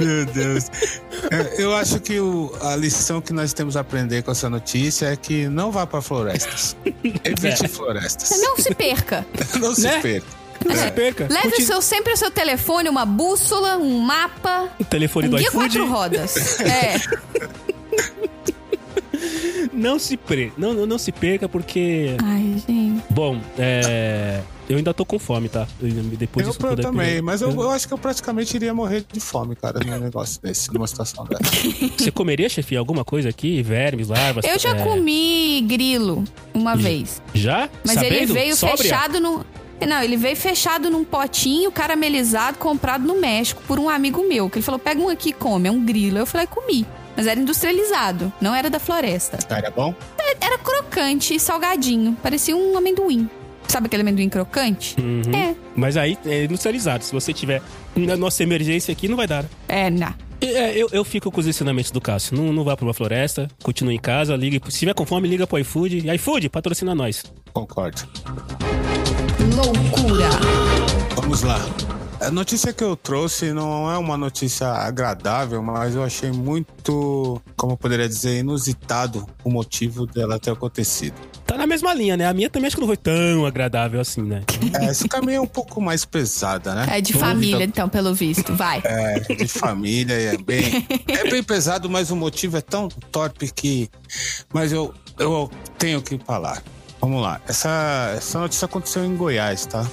[0.00, 0.64] Meu Deus.
[1.30, 5.06] É, Eu acho que o- a lição que nós temos a aprender com essa notícia
[5.06, 6.76] é que não vá para florestas.
[7.24, 7.68] Evite É.
[7.68, 8.30] florestas.
[8.40, 9.26] Não se perca.
[9.60, 10.00] Não se Né?
[10.00, 10.26] perca.
[10.66, 11.28] Não se perca.
[11.30, 15.36] Leve o seu, sempre o seu telefone, uma bússola, um mapa, O telefone um do
[15.36, 15.64] guia iFood.
[15.78, 16.60] quatro rodas.
[16.60, 16.96] É.
[19.78, 20.52] Não se pre...
[20.58, 23.02] não, não, não se perca porque Ai, gente.
[23.10, 25.66] bom, é eu ainda tô com fome, tá?
[25.80, 28.74] Eu- Depois Eu, disso eu é também, mas eu, eu acho que eu praticamente iria
[28.74, 31.50] morrer de fome, cara, num negócio desse, numa situação dessa.
[31.96, 33.62] Você comeria, chefe, alguma coisa aqui?
[33.62, 34.44] Vermes, larvas?
[34.44, 37.22] Eu já é, comi grilo uma vez.
[37.32, 37.70] Já?
[37.84, 38.34] Mas ele Sabendo?
[38.34, 38.76] veio Sóbria?
[38.76, 39.44] fechado no.
[39.86, 44.50] Não, ele veio fechado num potinho caramelizado comprado no México por um amigo meu.
[44.50, 46.18] Que ele falou: pega um aqui e come, é um grilo.
[46.18, 46.84] Eu falei: comi.
[47.18, 49.38] Mas era industrializado, não era da floresta.
[49.38, 49.92] Cara, é bom?
[50.40, 52.16] Era crocante e salgadinho.
[52.22, 53.28] Parecia um amendoim.
[53.66, 54.94] Sabe aquele amendoim crocante?
[55.00, 55.34] Uhum.
[55.34, 55.56] É.
[55.74, 57.02] Mas aí é industrializado.
[57.02, 57.60] Se você tiver
[57.96, 59.44] na nossa emergência aqui, não vai dar.
[59.66, 60.14] É, não.
[60.40, 62.36] É, eu, eu fico com os ensinamentos do Cássio.
[62.36, 64.60] Não, não vá pra uma floresta, continue em casa, ligue.
[64.70, 66.08] Se tiver com fome, liga pro iFood.
[66.14, 67.24] iFood, patrocina nós.
[67.52, 68.08] Concordo.
[69.56, 70.30] Loucura.
[71.16, 71.58] Vamos lá.
[72.20, 77.74] A notícia que eu trouxe não é uma notícia agradável, mas eu achei muito, como
[77.74, 81.14] eu poderia dizer, inusitado o motivo dela ter acontecido.
[81.46, 82.26] Tá na mesma linha, né?
[82.26, 84.42] A minha também acho que não foi tão agradável assim, né?
[84.80, 86.86] É, essa caminho é um pouco mais pesada, né?
[86.90, 88.54] É de família, então, pelo visto.
[88.54, 88.82] Vai.
[88.84, 93.50] É, de família, e é bem, é bem pesado, mas o motivo é tão torpe
[93.50, 93.88] que.
[94.52, 96.62] Mas eu, eu tenho que falar.
[97.00, 97.40] Vamos lá.
[97.46, 99.86] Essa, essa notícia aconteceu em Goiás, tá?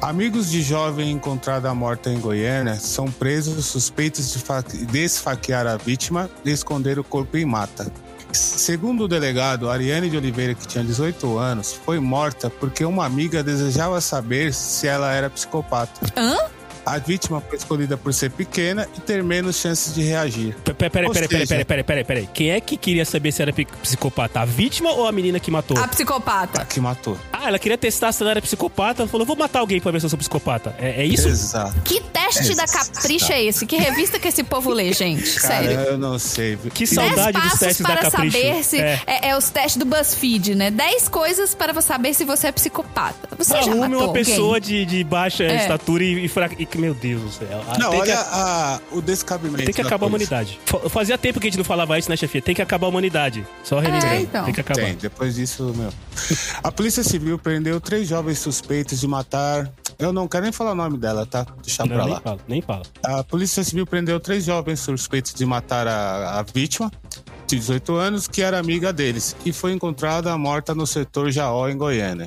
[0.00, 5.76] Amigos de jovem encontrada morta em Goiânia são presos suspeitos de fa- de esfaquear a
[5.76, 7.90] vítima e esconder o corpo em mata.
[8.30, 13.42] Segundo o delegado, Ariane de Oliveira, que tinha 18 anos, foi morta porque uma amiga
[13.42, 16.00] desejava saber se ela era psicopata.
[16.16, 16.36] Hã?
[16.86, 20.54] A vítima foi escolhida por ser pequena e ter menos chances de reagir.
[20.62, 22.28] Peraí, peraí, peraí, peraí, seja- peraí, peraí, peraí.
[22.32, 24.40] Quem é que queria saber se era psicopata?
[24.40, 25.76] A vítima ou a menina que matou?
[25.76, 26.62] A psicopata.
[26.62, 27.18] A que matou.
[27.32, 29.02] Ah, ela queria testar se ela era psicopata.
[29.02, 30.76] Ela falou, vou matar alguém pra ver se eu sou psicopata.
[30.78, 31.26] É, é isso?
[31.28, 31.74] Exato.
[31.82, 33.66] Que teste da capricha é esse?
[33.66, 35.40] Que revista que esse povo lê, gente?
[35.40, 35.80] Cara, Sério.
[35.80, 36.56] eu não sei.
[36.72, 38.36] Que saudade dos testes da para Capricho.
[38.38, 38.78] saber se.
[38.78, 39.00] É.
[39.06, 39.28] É.
[39.30, 40.70] é os testes do BuzzFeed, né?
[40.70, 43.28] 10 coisas para você saber se você é psicopata.
[43.36, 44.24] Você já Arrume matou uma alguém?
[44.24, 45.56] pessoa de, de baixa É.
[45.56, 46.54] estatura e, e fraca.
[46.58, 47.62] e- Meu Deus do céu.
[47.68, 49.64] Ah, Não, tem olha que, a- o descabimento.
[49.64, 50.58] tem que acabar a humanidade.
[50.66, 52.42] Fa- Fazia tempo que a gente não falava isso, né, chefia?
[52.42, 53.46] Tem que acabar a humanidade.
[53.64, 54.14] Só relembrando.
[54.14, 54.44] É, então.
[54.44, 54.80] Tem que acabar.
[54.80, 55.90] Tem, depois disso, meu.
[56.62, 59.70] A Polícia Civil prendeu três jovens suspeitos de matar.
[59.98, 61.46] Eu não quero nem falar o nome dela, tá?
[61.62, 62.20] Deixa pra Não, nem lá.
[62.20, 62.82] fala, nem fala.
[63.02, 66.90] A Polícia Civil prendeu três jovens suspeitos de matar a, a vítima,
[67.46, 71.76] de 18 anos, que era amiga deles, e foi encontrada morta no setor Jaó, em
[71.78, 72.26] Goiânia.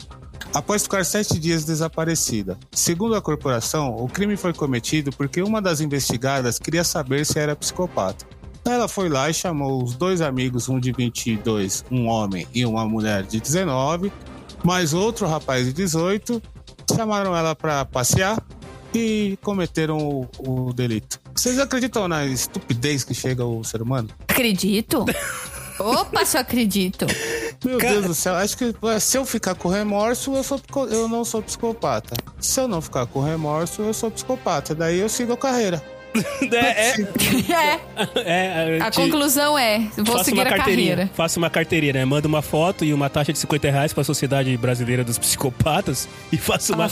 [0.54, 2.58] Após ficar sete dias desaparecida.
[2.72, 7.56] Segundo a corporação, o crime foi cometido porque uma das investigadas queria saber se era
[7.56, 8.26] psicopata.
[8.66, 12.86] Ela foi lá e chamou os dois amigos, um de 22, um homem e uma
[12.86, 14.12] mulher de 19,
[14.64, 16.42] mais outro rapaz de 18,
[16.96, 18.44] chamaram ela para passear
[18.94, 21.20] e cometeram o, o delito.
[21.34, 24.10] Vocês acreditam na estupidez que chega o ser humano?
[24.28, 25.06] Acredito.
[25.80, 27.06] Opa, só acredito.
[27.64, 31.08] Meu Cara- Deus do céu, acho que se eu ficar com remorso, eu, sou, eu
[31.08, 32.16] não sou psicopata.
[32.40, 34.74] Se eu não ficar com remorso, eu sou psicopata.
[34.76, 35.82] Daí eu sigo a carreira.
[36.52, 37.80] É, é,
[38.26, 40.92] É, é, a conclusão é: vou seguir a carteirinha.
[40.96, 41.12] carreira.
[41.14, 42.06] Faça uma carteirinha, né?
[42.06, 46.38] Manda uma foto e uma taxa de 50 reais pra Sociedade Brasileira dos Psicopatas e
[46.38, 46.90] faça uma.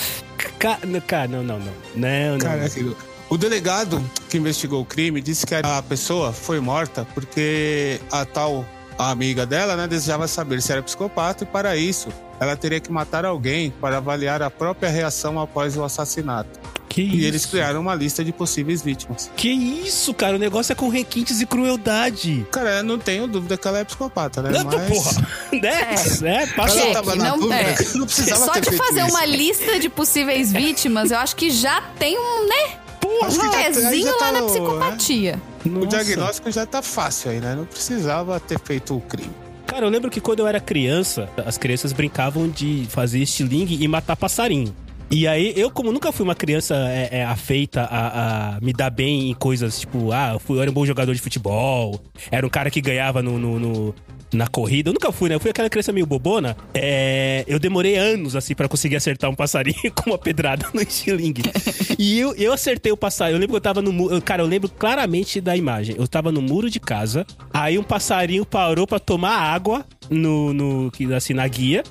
[0.59, 0.77] Ca...
[1.07, 1.73] Cara, não, não, não.
[1.95, 2.37] Não, não.
[2.37, 2.95] Cara, aquilo.
[3.29, 8.63] O delegado que investigou o crime disse que a pessoa foi morta porque a tal
[8.97, 13.25] amiga dela né, desejava saber se era psicopata e, para isso, ela teria que matar
[13.25, 16.59] alguém para avaliar a própria reação após o assassinato.
[16.89, 17.25] que E isso?
[17.27, 19.29] eles criaram uma lista de possíveis vítimas.
[19.35, 20.35] Que isso, cara?
[20.35, 22.45] O negócio é com requintes e crueldade.
[22.51, 24.51] Cara, eu não tenho dúvida que ela é psicopata, né?
[24.51, 24.87] Não, Mas...
[24.89, 25.27] porra.
[25.51, 26.41] Né?
[26.43, 27.75] É, passa- Ela Cheque, tava na não- dúvida, é.
[27.95, 29.09] não precisava Só ter de feito fazer isso.
[29.09, 32.77] uma lista de possíveis vítimas, eu acho que já tem um, né?
[33.07, 35.41] Que Um pezinho já lá tá na no- psicopatia.
[35.65, 35.87] O Nossa.
[35.87, 37.55] diagnóstico já tá fácil aí, né?
[37.55, 39.31] Não precisava ter feito o crime.
[39.65, 43.87] Cara, eu lembro que quando eu era criança, as crianças brincavam de fazer estilingue e
[43.87, 44.73] matar passarinho.
[45.09, 48.89] E aí, eu, como nunca fui uma criança é, é, afeita a, a me dar
[48.89, 52.45] bem em coisas tipo, ah, eu, fui, eu era um bom jogador de futebol, era
[52.45, 53.95] um cara que ganhava no, no- no-
[54.33, 54.89] na corrida.
[54.89, 55.35] Eu nunca fui, né?
[55.35, 56.55] Eu fui aquela criança meio bobona.
[56.73, 61.43] É, eu demorei anos, assim, pra conseguir acertar um passarinho com uma pedrada no estilingue.
[61.97, 63.35] e eu, eu acertei o passarinho.
[63.35, 64.21] Eu lembro que eu tava no muro.
[64.21, 65.95] Cara, eu lembro claramente da imagem.
[65.97, 70.91] Eu tava no muro de casa, aí um passarinho parou pra tomar água no, no
[71.15, 71.83] assim, na guia.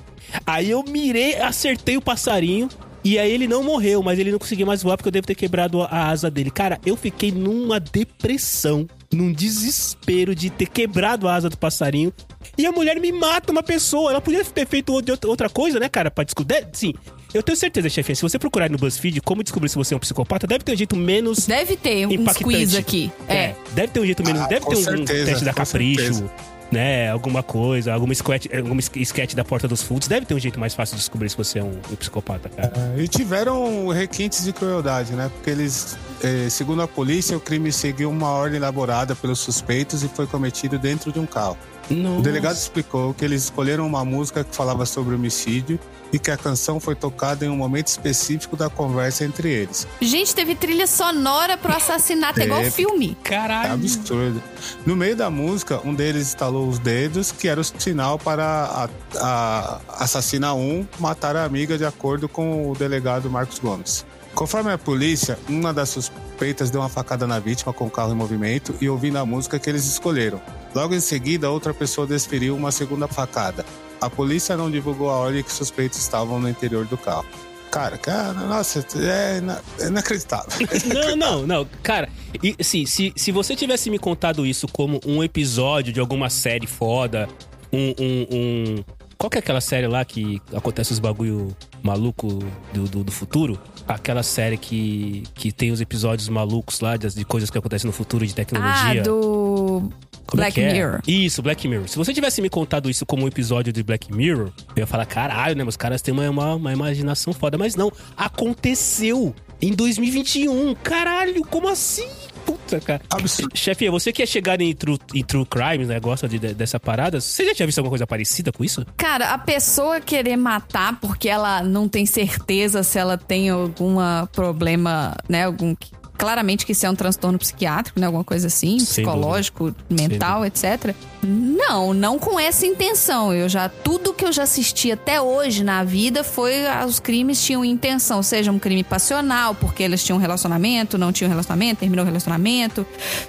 [0.45, 2.69] Aí eu mirei, acertei o passarinho.
[3.09, 5.33] E aí ele não morreu, mas ele não conseguia mais voar porque eu devo ter
[5.35, 6.51] quebrado a asa dele.
[6.51, 12.11] Cara, eu fiquei numa depressão, num desespero de ter quebrado a asa do passarinho.
[12.57, 14.11] E a mulher me mata uma pessoa.
[14.11, 16.11] Ela podia ter feito outra- coisa, né, cara?
[16.11, 16.67] Pra descobrir.
[16.73, 16.93] Sim,
[17.33, 18.13] eu tenho certeza, chefe.
[18.13, 20.77] Se você procurar no BuzzFeed como descobrir se você é um psicopata, deve ter um
[20.77, 22.43] jeito menos Deve ter impactante.
[22.43, 23.09] quiz aqui.
[23.29, 23.53] É.
[23.73, 24.41] Deve ter um jeito menos.
[24.41, 26.31] Ah, deve ter um, certeza, teste da Capricho, certeza.
[26.71, 27.09] Né?
[27.09, 30.07] Alguma coisa, alguma sketch, alguma sketch da Porta dos Fundos.
[30.07, 32.93] Deve ter um jeito mais fácil de descobrir se você é um, um psicopata, cara.
[32.97, 35.29] E tiveram requintes de crueldade, né?
[35.33, 40.07] Porque eles, eh, segundo a polícia, o crime seguiu uma ordem elaborada pelos suspeitos e
[40.07, 41.57] foi cometido dentro de um carro.
[41.89, 45.79] O delegado explicou que eles escolheram uma música que falava sobre homicídio
[46.11, 49.87] e que a canção foi tocada em um momento específico da conversa entre eles.
[50.01, 53.17] Gente, teve trilha sonora pro assassinato, é igual filme.
[53.23, 53.73] É Caralho.
[53.73, 54.41] absurdo.
[54.85, 58.89] No meio da música, um deles estalou os dedos, que era o sinal para a,
[59.19, 64.05] a assassina 1 matar a amiga, de acordo com o delegado Marcos Gomes.
[64.33, 68.15] Conforme a polícia, uma das suspeitas deu uma facada na vítima com o carro em
[68.15, 70.39] movimento e ouvindo a música que eles escolheram.
[70.75, 73.65] Logo em seguida, outra pessoa desferiu uma segunda facada.
[73.99, 77.25] A polícia não divulgou a hora em que os suspeitos estavam no interior do carro.
[77.71, 80.47] Cara, cara, nossa, é, ina- é inacreditável.
[80.87, 81.67] Não, não, não.
[81.83, 82.07] Cara,
[82.41, 86.65] e, assim, se, se você tivesse me contado isso como um episódio de alguma série
[86.65, 87.27] foda,
[87.73, 87.89] um.
[87.99, 88.83] um, um-
[89.17, 92.27] Qual que é aquela série lá que acontece os bagulho maluco
[92.73, 93.59] do, do, do futuro?
[93.87, 97.93] Aquela série que, que tem os episódios malucos lá de, de coisas que acontecem no
[97.93, 99.03] futuro de Ah, tecnologia.
[99.03, 99.91] do
[100.27, 100.73] Como é Black é?
[100.73, 101.01] Mirror.
[101.07, 101.87] Isso, Black Mirror.
[101.87, 105.05] Se você tivesse me contado isso como um episódio de Black Mirror, eu ia falar,
[105.05, 105.63] caralho, né?
[105.63, 107.57] Os caras têm uma, uma, uma imaginação foda.
[107.57, 110.75] Mas não, aconteceu em 2021.
[110.75, 112.07] Caralho, como assim?
[112.45, 113.01] Puta cara.
[113.09, 113.57] Absurdo.
[113.57, 115.99] Chefinha, você que é chegado em true, em true crimes, né?
[115.99, 117.19] Gosta de, de- dessa parada.
[117.19, 118.85] Você já tinha visto alguma coisa parecida com isso?
[118.95, 123.97] Cara, a pessoa querer matar porque ela não tem certeza se ela tem algum
[124.31, 125.43] problema, né?
[125.43, 125.75] Algum.
[126.17, 128.05] Claramente que isso é um transtorno psiquiátrico, né?
[128.07, 130.93] Alguma coisa assim, Sem psicológico, mental, etc.
[131.23, 133.33] Não, não com essa intenção.
[133.33, 133.69] Eu já.
[133.69, 136.65] Tudo que eu já assisti até hoje na vida foi.
[136.67, 141.11] ah, Os crimes tinham intenção, seja um crime passional, porque eles tinham um relacionamento, não
[141.11, 142.85] tinham relacionamento, terminou o relacionamento,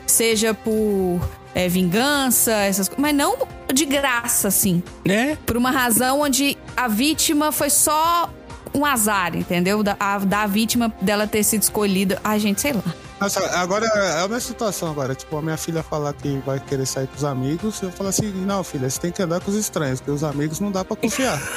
[0.07, 1.21] seja por.
[1.55, 3.03] é, vingança, essas coisas.
[3.03, 3.37] Mas não
[3.73, 5.37] de graça, assim É.
[5.45, 8.31] por uma razão onde a vítima foi só
[8.75, 9.83] um azar, entendeu?
[9.83, 12.21] Da, a, da vítima dela ter sido escolhida.
[12.25, 12.83] Ai, gente, sei lá.
[13.21, 15.15] Nossa, agora é a minha situação agora.
[15.15, 18.31] Tipo, a minha filha falar que vai querer sair com os amigos, eu falo assim,
[18.31, 20.97] não, filha, você tem que andar com os estranhos, porque os amigos não dá pra
[20.97, 21.39] confiar.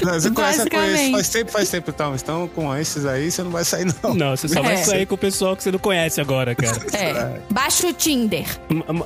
[0.00, 0.70] Você conhece, Basicamente.
[0.70, 2.14] conhece, faz tempo, faz tempo então.
[2.14, 4.14] Então, com esses aí, você não vai sair, não.
[4.14, 4.84] Não, você só vai É.
[4.84, 6.78] sair com o pessoal que você não conhece agora, cara.
[6.92, 7.40] É.
[7.50, 8.46] Baixa o Tinder.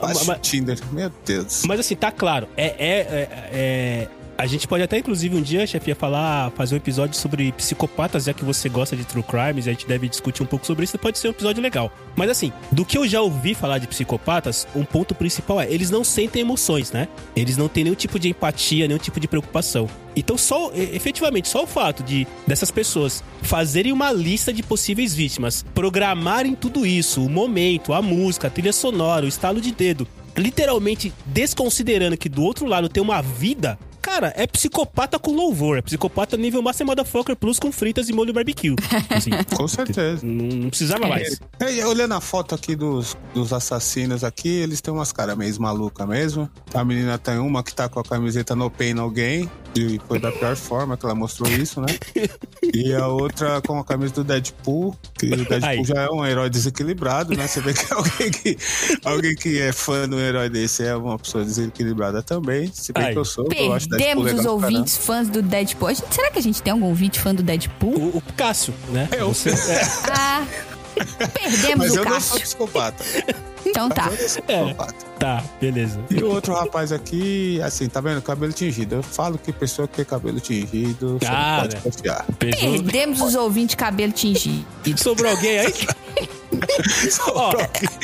[0.00, 0.78] Baixa o Tinder.
[0.90, 1.62] Meu Deus.
[1.66, 2.48] Mas assim, tá claro.
[2.56, 6.78] É, é, é- é- A gente pode até, inclusive, um dia, chefia, falar, fazer um
[6.78, 10.46] episódio sobre psicopatas, já que você gosta de true crimes, a gente deve discutir um
[10.46, 11.92] pouco sobre isso, pode ser um episódio legal.
[12.16, 15.88] Mas assim, do que eu já ouvi falar de psicopatas, um ponto principal é, eles
[15.88, 17.06] não sentem emoções, né?
[17.36, 19.88] Eles não têm nenhum tipo de empatia, nenhum tipo de preocupação.
[20.16, 25.64] Então, só, efetivamente, só o fato de dessas pessoas fazerem uma lista de possíveis vítimas,
[25.74, 31.12] programarem tudo isso, o momento, a música, a trilha sonora, o estalo de dedo, literalmente
[31.24, 35.78] desconsiderando que do outro lado tem uma vida, cara, é psicopata com louvor.
[35.78, 38.76] É psicopata nível Master Motherfucker Plus com fritas e molho barbecue.
[39.08, 40.20] Assim, Com certeza.
[40.22, 41.40] não, não precisava mais.
[41.58, 46.06] É, olhando a foto aqui dos, dos assassinos aqui, eles têm umas caras meio malucas
[46.06, 46.50] mesmo.
[46.74, 50.30] A menina tem uma que tá com a camiseta No Pain Gain, e foi da
[50.30, 51.86] pior forma que ela mostrou isso, né?
[52.72, 55.84] E a outra com a camisa do Deadpool, que o Deadpool Aí.
[55.84, 57.46] já é um herói desequilibrado, né?
[57.46, 58.56] Você vê que alguém que,
[59.04, 62.70] alguém que é fã de um herói desse é uma pessoa desequilibrada também.
[62.72, 63.12] Se bem Aí.
[63.12, 65.88] que eu sou, eu acho Deadpool Perdemos legal os ouvintes fãs do Deadpool.
[65.88, 67.94] A gente- será que a gente tem algum ouvinte fã do Deadpool?
[67.96, 69.08] O, o Cássio, né?
[69.12, 69.28] Eu.
[69.34, 70.46] Você- é, Ah,
[70.94, 72.40] perdemos Mas o eu não sou Cássio.
[72.40, 73.04] psicopata.
[73.66, 74.06] Então tá.
[74.06, 74.62] Eu não sou É.
[74.64, 74.94] psicopata.
[75.18, 76.00] tá, beleza.
[76.10, 78.20] E o outro rapaz aqui, assim, tá vendo?
[78.22, 78.96] Cabelo tingido.
[78.96, 82.24] Eu falo que pessoa que tem cabelo tingido, você não pode confiar.
[82.38, 82.60] Pesou.
[82.72, 84.64] Perdemos os ouvintes cabelo tingido.
[84.96, 85.74] Sobrou alguém aí?
[87.34, 87.52] ó,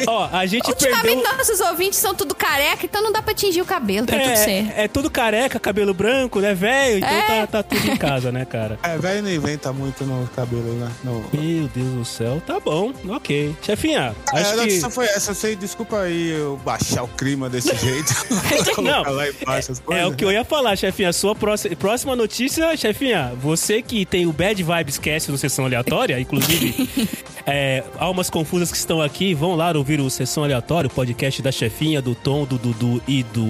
[0.08, 1.36] ó, a gente Ultimamente perdeu.
[1.38, 4.72] nossos ouvintes são tudo careca, então não dá pra tingir o cabelo, tá tudo certo.
[4.76, 6.98] É, é tudo careca, cabelo branco, né, velho?
[6.98, 7.22] Então É.
[7.22, 8.78] tá, tá tudo em casa, né, cara?
[8.82, 10.90] É, velho não inventa muito no cabelo, né?
[11.04, 11.24] No...
[11.32, 13.54] Meu Deus do céu, tá bom, ok.
[13.62, 14.56] Chefinha, É, a acho que.
[14.56, 15.34] notícia foi essa.
[15.34, 18.12] Sei, desculpa aí eu baixar o clima desse jeito.
[18.82, 19.82] Não, É coisas.
[20.06, 21.12] o que eu ia falar, chefinha.
[21.12, 23.32] Sua próxima, próxima notícia, chefinha.
[23.40, 26.88] Você que tem o Bad Vibes Cast no Sessão Aleatória, inclusive,
[27.46, 31.52] é, almas confusas que estão aqui, vão lá ouvir o Sessão Aleatória, o podcast da
[31.52, 33.42] chefinha, do Tom, do Dudu e do,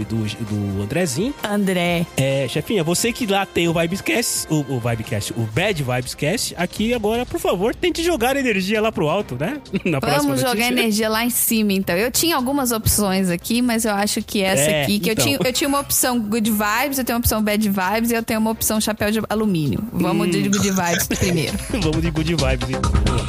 [0.00, 1.34] e do, do Andrezinho.
[1.42, 2.06] André.
[2.16, 6.92] É, chefinha, você que lá tem o Vibescast, o, o Vibecast, o Bad Vibescast, aqui
[6.94, 9.60] agora, por favor, tente jogar energia lá pro alto, né?
[9.84, 11.96] Na Vamos jogar energia lá em cima, então.
[11.96, 15.24] Eu tinha algumas opções aqui, mas eu acho que essa É, aqui, que então.
[15.24, 18.14] eu, tinha, eu tinha uma opção good vibes, eu tenho uma opção bad vibes e
[18.14, 19.80] eu tenho uma opção chapéu de alumínio.
[19.92, 20.30] Vamos Hum.
[20.30, 21.56] de good vibes primeiro.
[21.80, 23.21] Vamos de good vibes, então.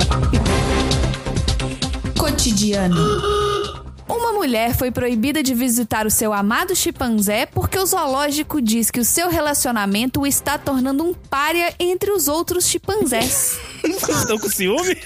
[2.17, 3.42] Cotidiano.
[4.07, 8.99] Uma mulher foi proibida de visitar o seu amado chimpanzé porque o zoológico diz que
[8.99, 13.57] o seu relacionamento o está tornando um pária entre os outros chimpanzés.
[13.83, 14.97] Estão com ciúme?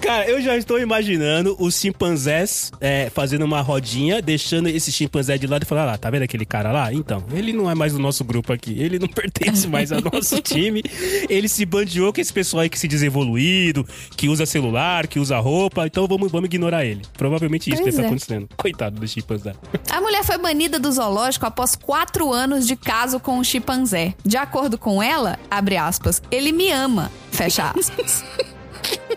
[0.00, 5.46] Cara, eu já estou imaginando os chimpanzés é, fazendo uma rodinha, deixando esse chimpanzé de
[5.46, 6.92] lado e falando: ah lá, tá vendo aquele cara lá?
[6.92, 10.40] Então, ele não é mais do nosso grupo aqui, ele não pertence mais ao nosso
[10.40, 10.82] time.
[11.28, 15.18] Ele se bandeou com esse pessoal aí que se diz evoluído, que usa celular, que
[15.18, 17.02] usa roupa, então vamos, vamos ignorar ele.
[17.16, 18.06] Provavelmente isso Pois deve estar é.
[18.06, 18.48] acontecendo.
[18.56, 19.54] Coitado do chimpanzé.
[19.90, 24.14] A mulher foi banida do zoológico após quatro anos de caso com o chimpanzé.
[24.24, 28.24] De acordo com ela, abre aspas, ele me ama, fecha aspas.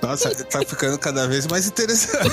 [0.02, 2.30] Nossa, tá ficando cada vez mais interessante.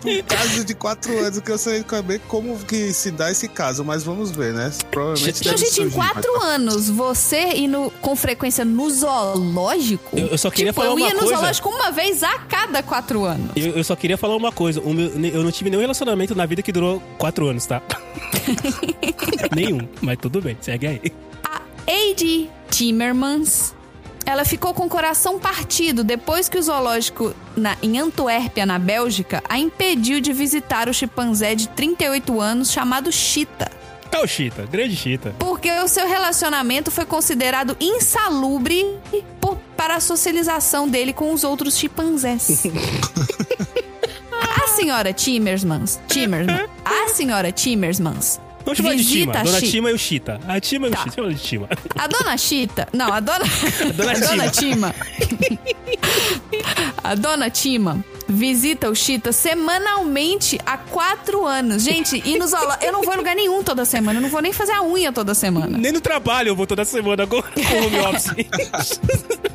[0.00, 3.84] Por caso de quatro anos que eu sei saber como que se dá esse caso,
[3.84, 4.72] mas vamos ver, né?
[4.90, 10.18] Provavelmente Então, deve gente, em quatro mas- anos, você indo com frequência no zoológico?
[10.18, 11.34] Eu- eu só queria tipo, falar eu ia uma no coisa.
[11.36, 13.50] zoológico uma vez a cada quatro anos.
[13.54, 16.72] Eu, eu só queria falar uma coisa: eu não tive nenhum relacionamento na vida que
[16.72, 17.80] durou quatro anos, tá?
[19.54, 21.12] nenhum, mas tudo bem, segue aí.
[21.44, 23.74] A Heidi Timmermans,
[24.26, 29.42] ela ficou com o coração partido depois que o zoológico na- em Antuérpia, na Bélgica,
[29.48, 33.70] a impediu de visitar o chimpanzé de 38 anos chamado Chita.
[34.10, 35.34] É o Chita, grande Chita.
[35.38, 38.84] Porque o seu relacionamento foi considerado insalubre
[39.76, 42.64] para a socialização dele com os outros chimpanzés.
[44.64, 49.44] a senhora Timmermans, Timmermans, a senhora Timmermans Vamos chamar de Visita Tima.
[49.44, 50.40] Dona Chi- Tima e o Chita.
[50.48, 50.98] A Tima e Tá.
[50.98, 51.14] o Chita.
[51.16, 51.68] Chama de Tima.
[51.96, 52.88] A dona Chita.
[52.92, 53.44] Não, a dona.
[53.94, 54.94] dona a dona Tima.
[57.02, 61.84] a dona Tima visita o Chita semanalmente há quatro anos.
[61.84, 62.84] Gente, e nos zoológico.
[62.84, 64.18] Eu não vou em lugar nenhum toda semana.
[64.18, 65.78] Eu não vou nem fazer a unha toda semana.
[65.78, 68.34] Nem no trabalho eu vou toda semana com com home office.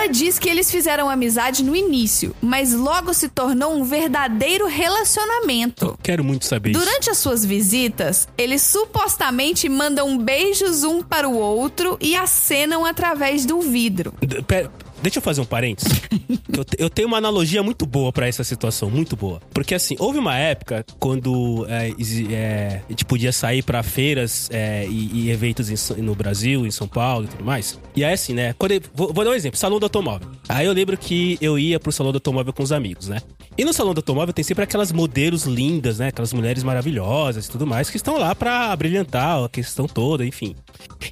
[0.00, 5.98] Ela diz que eles fizeram amizade no início, mas logo se tornou um verdadeiro relacionamento.
[6.02, 6.80] Quero muito saber isso.
[6.80, 13.44] Durante as suas visitas, eles supostamente mandam beijos um para o outro e acenam através
[13.44, 14.14] do vidro.
[14.46, 16.00] Pera, deixa eu fazer um parênteses.
[16.56, 19.40] eu, eu tenho uma analogia muito boa pra essa situação, muito boa.
[19.52, 21.90] Porque assim, houve uma época quando é,
[22.32, 26.70] é, a gente podia sair pra feiras é, e, e eventos em no Brasil, em
[26.70, 27.78] São Paulo e tudo mais.
[27.96, 28.54] E aí assim, né?
[28.58, 30.28] Quando eu- vou, vou dar um exemplo, salão do automóvel.
[30.48, 33.18] Aí eu lembro que eu ia pro salão do automóvel com os amigos, né?
[33.58, 36.08] E no salão do automóvel tem sempre aquelas modelos lindas, né?
[36.08, 40.54] Aquelas mulheres maravilhosas e tudo mais que estão lá pra brilhantar a questão toda, enfim.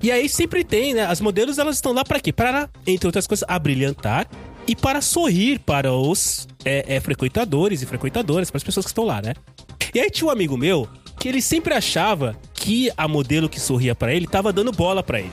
[0.02, 1.04] E aí sempre tem, né?
[1.04, 2.32] As modelos elas estão lá pra quê?
[2.32, 3.44] Para, entre outras coisas,
[3.78, 4.26] abrilhantar
[4.66, 9.04] e para sorrir para os é, é, frequentadores e frequentadoras, para as pessoas que estão
[9.04, 9.34] lá, né?
[9.94, 10.88] E aí tinha um amigo meu
[11.18, 15.20] que ele sempre achava que a modelo que sorria pra ele tava dando bola pra
[15.20, 15.32] ele.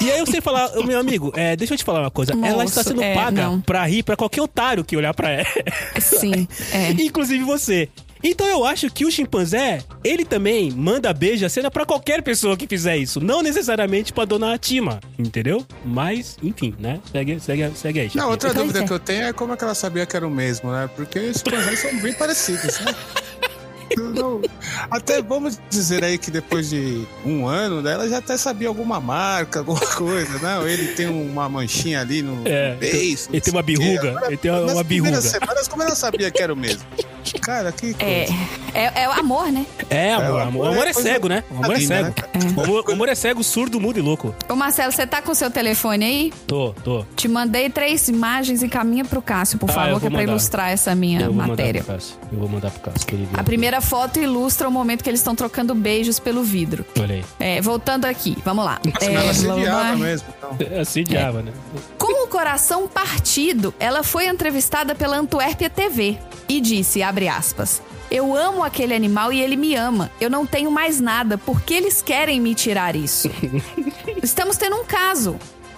[0.00, 2.32] E aí eu sempre falar, "Ô, meu amigo, é, deixa eu te falar uma coisa.
[2.44, 3.60] ela está sendo é, paga não.
[3.60, 5.46] pra rir pra qualquer otário que olhar pra ela.
[6.00, 6.90] Sim, é.
[6.92, 7.88] Inclusive você.
[8.22, 12.56] Então eu acho que o chimpanzé, ele também manda beijo a cena pra qualquer pessoa
[12.56, 13.20] que fizer isso.
[13.20, 15.64] Não necessariamente pra dona Tima, entendeu?
[15.84, 17.00] Mas, enfim, né?
[17.12, 18.10] Segue, segue, segue aí.
[18.14, 18.86] Não, outra Pois dúvida é.
[18.86, 20.88] que eu tenho é como é que ela sabia que era o mesmo, né?
[20.96, 22.94] Porque os chimpanzés são bem parecidos, né?
[23.96, 24.42] Não-
[24.90, 29.00] até vamos dizer aí que depois de um ano, né, ela já até sabia alguma
[29.00, 30.68] marca, alguma coisa, não?
[30.68, 33.30] Ele tem uma manchinha ali no É, beiço.
[33.32, 35.20] ele tem uma birruga, Agora, ele tem uma- uma birruga.
[35.22, 36.82] Semanas, como ela sabia que era o mesmo?
[37.40, 38.04] Cara, que coisa.
[38.04, 38.26] É,
[38.74, 39.64] é, é o amor, né?
[39.90, 41.44] É, amor, É, o amor, o é é cego, né?
[41.50, 42.08] O amor é cego.
[42.08, 42.14] né?
[42.56, 44.34] O amor, o é cego, surdo, mudo e louco.
[44.48, 46.32] Ô Marcelo, você tá com seu telefone aí?
[46.46, 47.04] Tô, tô.
[47.16, 50.30] Te mandei três imagens e caminha pro Cássio, por Ah, favor, que é pra mandar.
[50.32, 51.82] ilustrar essa minha Eu vou matéria.
[51.82, 52.16] mandar pro Cássio.
[52.32, 53.06] Eu vou mandar pro Cássio.
[53.06, 53.40] que ele vê.
[53.40, 56.84] A primeira foto ilustra o momento que eles estão trocando beijos pelo vidro.
[57.00, 57.24] Olha aí.
[57.40, 58.80] É, voltando aqui, vamos lá.
[59.00, 59.54] Senão ela blá, blá, blá.
[59.54, 60.28] sediava mesmo.
[60.38, 60.48] Então.
[60.78, 61.52] É assim diaba, né?
[61.98, 68.36] Com o coração partido, ela foi entrevistada pela Antuérpia TV e disse, abre aspas, eu
[68.36, 70.10] amo aquele animal e ele me ama.
[70.20, 73.30] Eu não tenho mais nada, porque eles querem me tirar isso.
[74.22, 75.36] Estamos tendo um caso.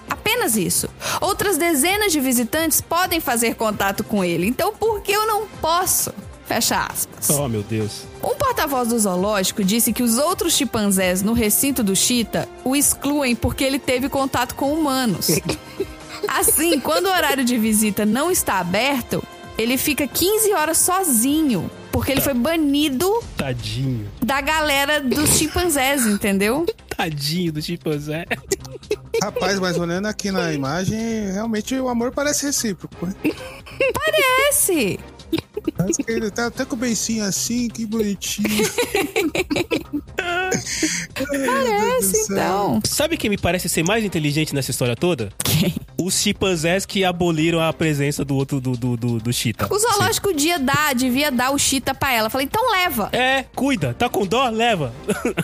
[0.09, 0.89] Apenas isso.
[1.21, 6.13] Outras dezenas de visitantes podem fazer contato com ele, então por que eu não posso?
[6.47, 7.31] Fecha aspas.
[7.31, 8.03] Oh, meu Deus.
[8.21, 13.37] Um porta-voz do zoológico disse que os outros chimpanzés no recinto do Chita o excluem
[13.37, 15.29] porque ele teve contato com humanos.
[16.27, 19.23] Assim, quando o horário de visita não está aberto,
[19.61, 24.09] ele fica 15 horas sozinho, porque ele foi banido Tadinho.
[24.25, 26.65] da galera dos chimpanzés, entendeu?
[26.97, 28.25] Tadinho do chimpanzé.
[29.23, 30.99] Rapaz, mas olhando aqui na imagem,
[31.33, 33.07] realmente o amor parece recíproco.
[33.07, 33.15] né?
[33.93, 34.99] Parece!
[35.85, 38.49] Que ele tá até com o beicinho assim, que bonitinho.
[41.17, 42.81] Parece, então.
[42.85, 45.31] Sabe quem me parece ser mais inteligente nessa história toda?
[45.45, 45.75] Quem?
[45.99, 49.69] Os chimpanzés que aboliram a presença do outro do, do, do, do Cheetah.
[49.71, 52.31] O zoológico dia dar, devia dar o Chita pra ela.
[52.31, 53.11] Falei, então leva.
[53.13, 53.95] É, cuida.
[53.95, 54.49] Tá com dó?
[54.49, 54.93] Leva.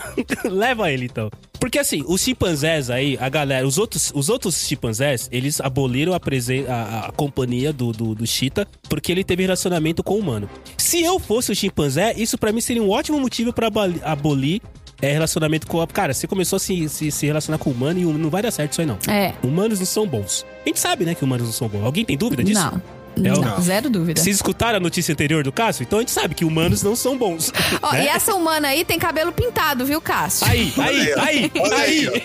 [0.44, 1.31] Leva ele, então.
[1.61, 6.20] Porque assim, os chimpanzés aí, a galera, os outros, os outros chimpanzés, eles aboliram a,
[6.20, 10.49] presen a, a companhia do, do, do Cheetah porque ele teve relacionamento com o humano.
[10.77, 14.61] Se eu fosse o chimpanzé, isso pra mim seria um ótimo motivo pra aboli- abolir
[15.01, 15.87] é, relacionamento com a...
[15.87, 18.51] Cara, você começou a se, se, se relacionar com o humano e não vai dar
[18.51, 18.99] certo isso aí, não.
[19.09, 19.35] É.
[19.43, 20.45] Humanos não são bons.
[20.65, 21.85] A gente sabe, né, que humanos não são bons.
[21.85, 22.61] Alguém tem dúvida disso?
[22.61, 22.83] Não.
[23.25, 24.21] É o- Não, zero dúvida.
[24.21, 25.83] Vocês escutaram a notícia anterior do Cássio?
[25.85, 27.51] Então a gente sabe que humanos não são bons.
[27.83, 28.05] Ó, né?
[28.05, 30.47] e essa humana aí tem cabelo pintado, viu, Cássio?
[30.47, 32.09] Aí, aí, aí, Olha aí.
[32.09, 32.23] aí,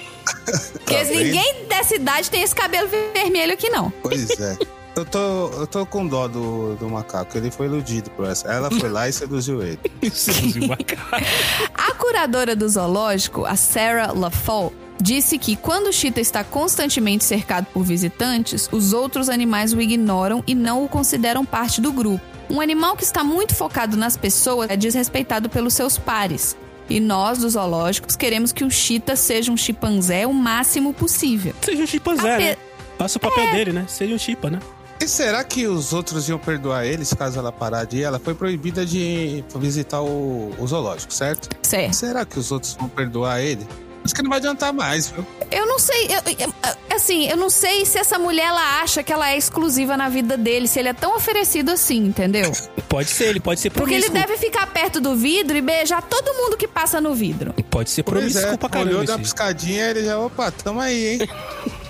[0.73, 3.91] Porque Tá ninguém dessa idade tem esse cabelo vermelho aqui, não.
[4.03, 4.57] Pois é.
[4.95, 7.37] Eu tô, eu tô com dó do, do macaco.
[7.37, 8.47] Ele foi iludido por essa.
[8.51, 9.79] Ela foi lá e seduziu ele.
[10.11, 11.25] Seduziu uma cara.
[11.73, 17.67] A curadora do zoológico, a Sarah LaFall, disse que quando o Cheetah está constantemente cercado
[17.73, 22.23] por visitantes, os outros animais o ignoram e não o consideram parte do grupo.
[22.49, 26.57] Um animal que está muito focado nas pessoas é desrespeitado pelos seus pares.
[26.89, 31.53] E nós, dos zoológicos, queremos que o Cheetah seja um chimpanzé o máximo possível.
[31.61, 32.57] Seja um chimpanzé, Ape- né?
[32.97, 33.85] Faça o papel dele, né?
[33.87, 34.59] Seja um chipa, né?
[35.01, 38.03] E será que os outros iam perdoar eles caso ela parar de ir?
[38.03, 41.49] Ela foi proibida de visitar o, o zoológico, certo?
[41.63, 41.93] Certo.
[41.93, 43.65] Será que os outros vão perdoar ele?
[44.03, 45.25] Acho que não vai adiantar mais, viu?
[45.51, 49.13] Eu não sei, eu- eu- assim, eu não sei se essa mulher ela acha que
[49.13, 52.51] ela é exclusiva na vida dele, se ele é tão oferecido assim, entendeu?
[52.89, 54.27] Pode ser, ele pode ser Porque ele promíscuo.
[54.35, 57.53] deve ficar perto do vidro e beijar todo mundo que passa no vidro.
[57.69, 58.89] Pode ser Pois promíscuo é, pra caramba.
[58.91, 61.29] olhou, esse- piscadinha, ele já, opa, tamo aí, hein?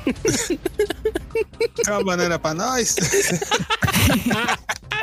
[1.70, 2.96] Tem uma banana pra nós?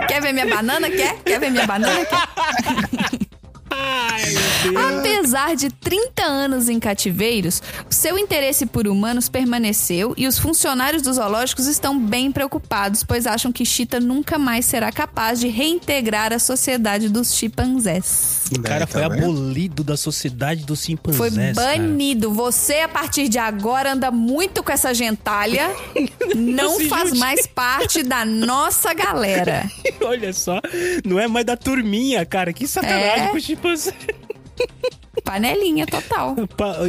[0.08, 0.88] Quer ver minha banana?
[0.90, 1.16] Quer?
[1.24, 2.04] Quer ver minha banana?
[2.04, 2.97] Quer?
[4.98, 11.02] Apesar de 30 anos em cativeiros, o seu interesse por humanos permaneceu e os funcionários
[11.02, 16.32] dos zoológicos estão bem preocupados, pois acham que Chita nunca mais será capaz de reintegrar
[16.32, 18.44] a sociedade dos chimpanzés.
[18.56, 19.12] O cara foi vendo?
[19.24, 21.18] abolido da sociedade dos chimpanzés.
[21.18, 21.52] Foi cara.
[21.54, 22.32] banido.
[22.32, 25.70] Você, a partir de agora, anda muito com essa gentalha.
[26.34, 27.20] Não faz junte.
[27.20, 29.70] mais parte da nossa galera.
[30.02, 30.60] Olha só,
[31.04, 32.52] não é mais da turminha, cara.
[32.52, 33.28] Que sacanagem É.
[33.28, 33.40] com o
[35.24, 36.36] Panelinha total.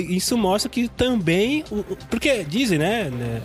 [0.07, 1.63] Isso mostra que também.
[2.09, 3.09] Porque dizem, né?
[3.09, 3.41] né,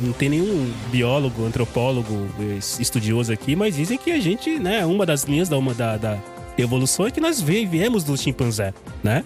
[0.00, 4.84] Não tem nenhum biólogo, antropólogo eh, estudioso aqui, mas dizem que a gente, né?
[4.86, 6.18] Uma das linhas da, uma, da, da
[6.56, 8.72] evolução é que nós vie- viemos do chimpanzé,
[9.02, 9.24] né?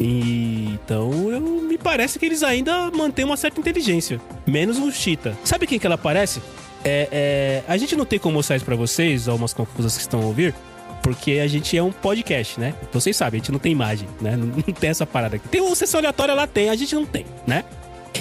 [0.00, 4.20] E, então, eu, me parece que eles ainda mantêm uma certa inteligência.
[4.46, 5.34] Menos o Cheetah.
[5.44, 6.40] Sabe quem que ela parece?
[6.84, 10.20] É, é, a gente não tem como mostrar isso pra vocês, algumas confusas que estão
[10.22, 10.54] a ouvir,
[11.02, 12.74] porque a gente é um podcast, né?
[12.82, 14.36] Então vocês sabem, a gente não tem imagem, né?
[14.36, 15.48] Não, não tem essa parada aqui.
[15.48, 17.64] Tem uma sessão aleatória, ela tem, a gente não tem, né?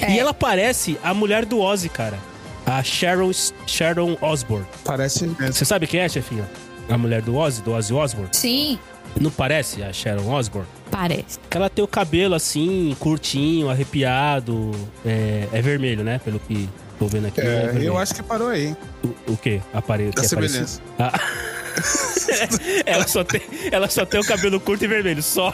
[0.07, 2.17] E ela parece a mulher do Ozzy, cara.
[2.65, 3.31] A Sharon,
[3.65, 4.67] Sharon Osbourne.
[4.83, 5.53] Parece mesmo.
[5.53, 6.47] Você sabe quem é, chefinha?
[6.89, 8.29] A mulher do Ozzy, do Ozzy Osbourne?
[8.33, 8.77] Sim.
[9.19, 10.67] Não parece a Sharon Osbourne?
[10.91, 11.39] Parece.
[11.49, 14.71] Que ela tem o cabelo assim, curtinho, arrepiado.
[15.05, 16.19] É, é vermelho, né?
[16.23, 16.69] Pelo que
[16.99, 17.41] tô vendo aqui.
[17.41, 17.87] É, vermelho.
[17.87, 18.75] eu acho que parou aí.
[19.03, 19.61] O, o quê?
[19.73, 20.13] Aparelho.
[20.17, 20.81] É semelhança.
[20.99, 21.13] Ah.
[22.85, 25.53] ela, só tem, ela só tem o cabelo curto e vermelho, só.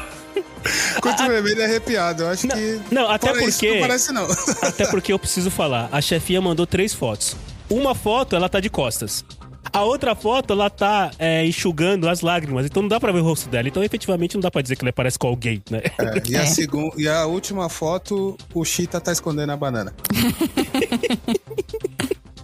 [1.02, 2.82] Curto vermelho é arrepiado, eu acho Não, que.
[2.92, 4.28] não, até fora isso, porque- não parece, não.
[4.64, 5.90] Até porque eu preciso falar.
[5.92, 7.36] A chefinha mandou três fotos.
[7.70, 9.24] Uma foto, ela tá de costas.
[9.72, 12.66] A outra foto, ela tá é, enxugando as lágrimas.
[12.66, 13.68] Então não dá pra ver o rosto dela.
[13.68, 15.82] Então, efetivamente, não dá pra dizer que ela parece com alguém, né?
[15.98, 19.94] É, e, a segun- e a última foto, o Chita tá escondendo a banana.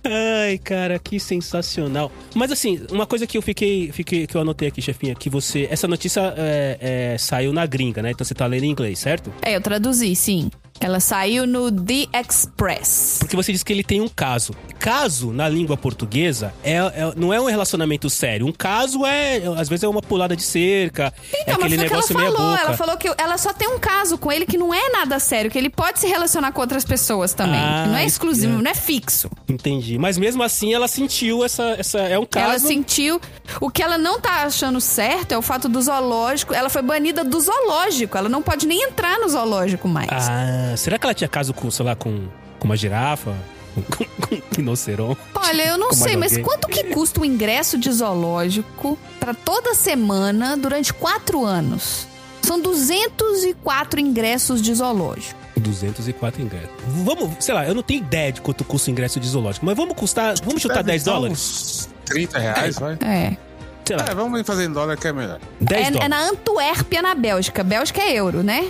[0.10, 2.12] Ai, cara, que sensacional.
[2.36, 5.68] Mas assim, uma coisa que eu fiquei, fiquei que eu anotei aqui, chefinha, que você.
[5.70, 8.12] Essa notícia é, é, saiu na gringa, né?
[8.12, 9.32] Então você tá lendo em inglês, certo?
[9.44, 10.50] É, eu traduzi, sim.
[10.80, 13.18] Ela saiu no The Express.
[13.20, 14.54] Porque você disse que ele tem um caso.
[14.80, 18.48] Caso, na língua portuguesa, é, é- não é um relacionamento sério.
[18.48, 22.00] Um caso é, às vezes, é uma pulada de cerca, é Então, aquele mas foi
[22.00, 22.56] o que negócio ela falou.
[22.56, 25.52] Ela falou que ela só tem um caso com ele que não é nada sério,
[25.52, 27.60] que ele pode se relacionar com outras pessoas também.
[27.60, 28.62] Ah, não é exclusivo, é.
[28.62, 29.30] não é fixo.
[29.50, 29.98] Entendi.
[29.98, 31.76] Mas mesmo assim, ela sentiu essa.
[31.78, 32.46] essa é um caso.
[32.46, 33.20] Ela sentiu.
[33.60, 36.54] O que ela não tá achando certo é o fato do zoológico.
[36.54, 38.18] Ela foi banida do zoológico.
[38.18, 40.10] Ela não pode nem entrar no zoológico mais.
[40.12, 42.28] Ah, será que ela tinha caso com, sei lá, com,
[42.60, 43.36] com uma girafa?
[43.76, 45.22] Com, com, um rinoceronte?
[45.36, 50.58] Olha, eu não sei, mas quanto que custa o ingresso de zoológico pra toda semana
[50.58, 52.08] durante quatro anos?
[52.42, 55.38] São 204 ingressos de zoológico.
[55.58, 56.70] 204 ingressos.
[56.88, 59.76] Vamos, sei lá, eu não tenho ideia de quanto custa o ingresso de zoológico, mas
[59.78, 60.34] vamos custar.
[60.44, 61.38] Vamos chutar Deve 10 dar dólares?
[61.38, 62.98] uns 30 reais, vai.
[63.02, 63.38] É.
[63.86, 65.40] Sei lá, É, vamos fazer em dólar que é melhor.
[65.62, 66.10] 10 É, é dólares.
[66.10, 67.64] na Antuérpia, na Bélgica.
[67.64, 68.70] Bélgica é euro, né?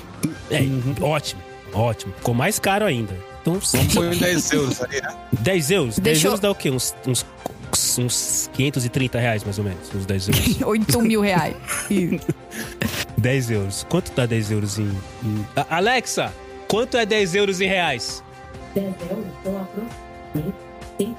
[0.49, 0.61] É,
[1.03, 1.41] ótimo,
[1.73, 2.13] ótimo.
[2.17, 3.13] Ficou mais caro ainda.
[3.41, 5.15] Então, Vamos pôr em 10 euros aí, né?
[5.39, 5.95] 10 euros?
[5.95, 6.69] 10 Deixa eu- euros dá o quê?
[6.69, 7.25] Uns, uns,
[7.97, 9.79] uns 530 reais, mais ou menos.
[9.95, 10.61] Uns 10 euros.
[10.65, 11.55] 8 mil reais.
[11.89, 12.27] Isso.
[13.17, 13.85] 10 euros.
[13.89, 14.89] Quanto dá 10 euros em.
[15.23, 16.33] em- Alexa,
[16.67, 18.23] quanto é 10 euros em reais?
[18.75, 20.55] 10 euros são aproximadamente
[20.99, 21.15] R$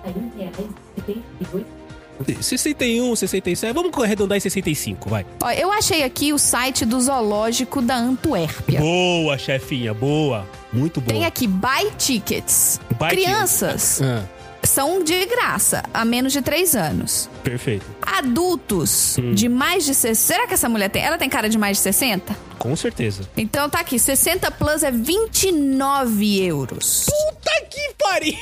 [1.46, 1.64] 31,78
[2.40, 3.72] 61, 67.
[3.72, 5.24] Vamos arredondar em 65, vai.
[5.42, 8.80] Ó, eu achei aqui o site do zoológico da Antuérpia.
[8.80, 10.46] Boa, chefinha, boa.
[10.72, 11.12] Muito boa.
[11.12, 12.80] Tem aqui buy tickets.
[12.98, 14.22] Buy Crianças Ah,
[14.62, 17.28] são de graça, a menos de 3 anos.
[17.42, 17.84] perfeito.
[18.02, 19.32] Adultos Hum.
[19.34, 20.14] de mais de 60.
[20.14, 21.02] Será que essa mulher tem?
[21.02, 22.36] Ela tem cara de mais de 60?
[22.58, 23.22] Com certeza.
[23.36, 27.06] Então tá aqui, 60 plus é 29 euros.
[27.06, 28.34] Puta que pariu!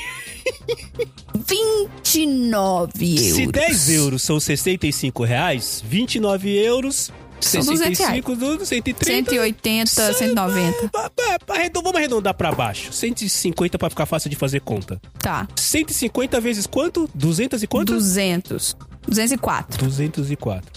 [1.35, 3.35] 29 euros.
[3.35, 9.05] Se 10 euros são 65 reais, 29 euros, São 200 65 do 130.
[9.31, 10.89] 180, 190.
[10.93, 12.91] Ah, ah, arredon- Vamos arredondar pra baixo.
[12.91, 15.01] 150 pra ficar fácil de fazer conta.
[15.19, 15.47] Tá.
[15.55, 17.09] 150 vezes quanto?
[17.15, 17.93] 200 e quanto?
[17.93, 18.75] 200.
[19.07, 19.77] 204.
[19.85, 20.69] 204.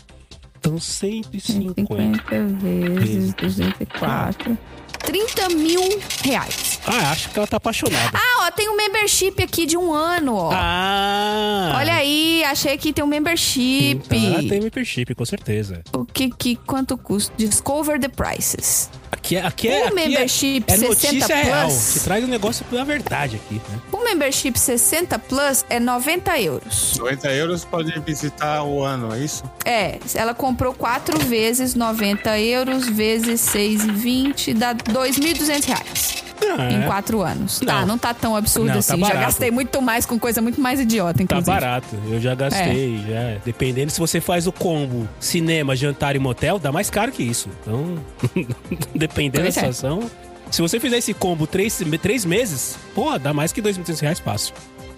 [0.60, 1.82] Então 150.
[1.82, 4.56] 50 vezes 204.
[5.04, 5.80] 30 mil
[6.22, 6.71] reais.
[6.86, 8.10] Ah, acho que ela tá apaixonada.
[8.18, 10.50] Ah, ó, tem um membership aqui de um ano, ó.
[10.52, 11.74] Ah!
[11.76, 14.00] Olha aí, achei que tem um membership.
[14.08, 15.82] Tá, tem membership, com certeza.
[15.92, 17.32] O que, que quanto custa?
[17.36, 18.90] Discover the prices.
[19.10, 21.68] Aqui é, aqui é, O aqui é- membership é, 60 notícia real.
[21.68, 21.92] plus.
[21.92, 23.78] Te traz o negócio da verdade aqui, né?
[23.92, 26.98] O membership 60 plus é 90 euros.
[26.98, 29.44] 90 euros pode visitar o ano, é isso?
[29.64, 36.86] É, ela comprou quatro vezes 90 euros vezes 6,20 dá 2.200 reais Ah, em é.
[36.86, 37.60] quatro anos.
[37.60, 37.86] Tá, Não.
[37.88, 38.98] não tá tão absurdo Não, tá assim.
[39.00, 39.20] Já barato.
[39.26, 41.46] gastei muito mais com coisa muito mais idiota, Tá inclusive.
[41.50, 43.38] barato, eu já gastei, já.
[43.44, 47.48] Dependendo se você faz o combo cinema, jantar e motel, dá mais caro que isso.
[47.62, 47.96] Então,
[48.94, 49.72] dependendo Pois da é.
[49.72, 50.10] situação.
[50.50, 54.54] Se você fizer esse combo três, três meses, pô, dá mais que 2.800 reais fácil.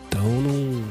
[0.09, 0.82] Então não.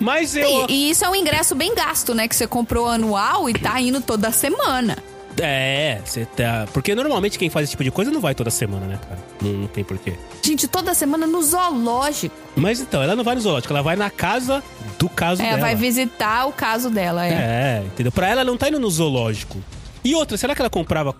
[0.00, 0.66] Mas eu.
[0.68, 2.26] E, e isso é um ingresso bem gasto, né?
[2.28, 4.96] Que você comprou anual e tá indo toda semana.
[5.40, 6.66] É, você tá.
[6.72, 9.18] Porque normalmente quem faz esse tipo de coisa não vai toda semana, né, cara?
[9.42, 10.14] Não, não tem porquê.
[10.42, 12.34] Gente, toda semana no zoológico.
[12.56, 14.62] Mas então, ela não vai no zoológico, ela vai na casa
[14.98, 15.58] do caso É, dela.
[15.60, 17.30] vai visitar o caso dela, é.
[17.30, 18.10] É, entendeu?
[18.10, 19.58] Pra ela, ela não tá indo no zoológico.
[20.04, 21.14] E outra, será que ela comprava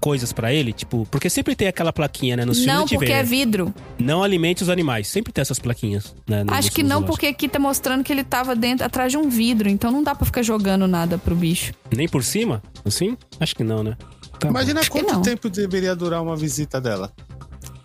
[0.00, 0.72] coisas pra ele?
[0.72, 2.44] Tipo, porque sempre tem aquela plaquinha, né?
[2.44, 3.72] Nos filmes Não, porque vê, é vidro.
[3.98, 5.08] Não alimente os animais.
[5.08, 6.44] Sempre tem essas plaquinhas, né?
[6.44, 9.18] no- Acho no que não, porque aqui tá mostrando que ele tava dentro, atrás de
[9.18, 9.68] um vidro.
[9.68, 11.72] Então não dá pra ficar jogando nada pro bicho.
[11.94, 12.62] Nem por cima?
[12.84, 13.16] Assim?
[13.40, 13.96] Acho que não, né?
[14.38, 17.12] Tá Imagina quanto tempo deveria durar uma visita dela.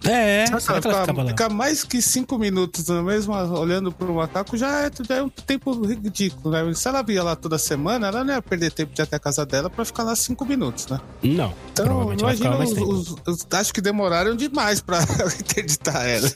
[0.06, 1.28] É, será ficava ficar, lá?
[1.28, 5.30] ficar mais que cinco minutos na mesma, olhando pro macaco já é, já é um
[5.30, 6.74] tempo ridículo, né?
[6.74, 9.20] Se ela via lá toda semana, ela não ia perder tempo de ir até a
[9.20, 11.00] casa dela pra ficar lá cinco minutos, né?
[11.22, 15.00] Não, Então, imagina, os, os- os- acho que demoraram demais pra
[15.40, 16.32] interditar ela.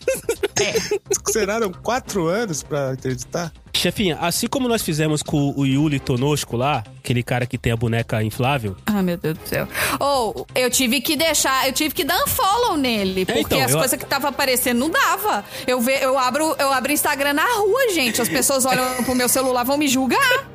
[1.24, 3.51] Consideraram quatro anos pra interditar?
[3.76, 7.76] Chefinha, assim como nós fizemos com o Yuli Tonosco lá, aquele cara que tem a
[7.76, 9.67] boneca inflável, Ah, meu Deus do céu.
[9.99, 13.71] Ou, eu tive que deixar, eu tive que dar um follow nele, porque então, as
[13.71, 15.43] eu- coisas que tava aparecendo não dava.
[15.67, 18.21] Eu, ve, eu, abro, eu abro Instagram na rua, gente.
[18.21, 20.45] As pessoas olham pro meu celular, vão me julgar.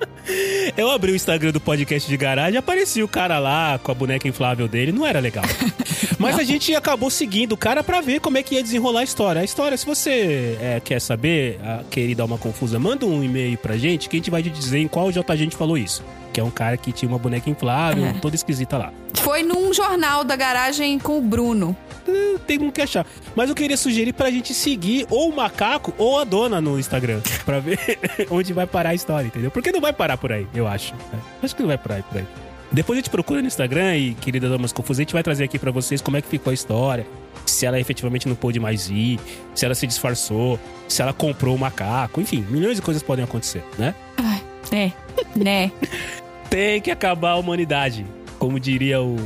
[0.76, 4.26] eu abri o Instagram do podcast de garagem, aparecia o cara lá com a boneca
[4.28, 5.44] inflável dele, não era legal.
[6.18, 9.04] Mas a gente acabou seguindo o cara pra ver como é que ia desenrolar a
[9.04, 9.40] história.
[9.40, 13.56] A história, se você é, quer saber, a, querer dar uma confusa, manda um e-mail
[13.58, 16.02] pra gente que a gente vai te dizer em qual JG a gente falou isso.
[16.32, 18.12] Que é um cara que tinha uma boneca inflável, É.
[18.14, 18.92] toda esquisita lá.
[19.14, 21.76] Foi num jornal da garagem com o Bruno.
[22.06, 23.06] Eh, Tem como que achar.
[23.36, 27.20] Mas eu queria sugerir pra gente seguir ou o macaco ou a dona no Instagram.
[27.44, 27.78] Pra ver
[28.30, 29.50] onde vai parar a história, entendeu?
[29.50, 30.94] Porque não vai parar por aí, eu acho.
[30.94, 31.18] né?
[31.42, 32.26] Acho que não vai parar por aí.
[32.70, 35.58] Depois a gente procura no Instagram e, querida Damas Confusas, a gente vai trazer aqui
[35.58, 37.06] pra vocês como é que ficou a história.
[37.46, 39.18] Se ela efetivamente não pôde mais ir,
[39.54, 43.64] se ela se disfarçou, se ela comprou o macaco, enfim, milhões de coisas podem acontecer,
[43.78, 43.94] né?
[44.18, 44.92] Ai, é,
[45.34, 45.72] né?
[46.50, 48.06] Tem que acabar a humanidade.
[48.38, 49.16] Como diria o,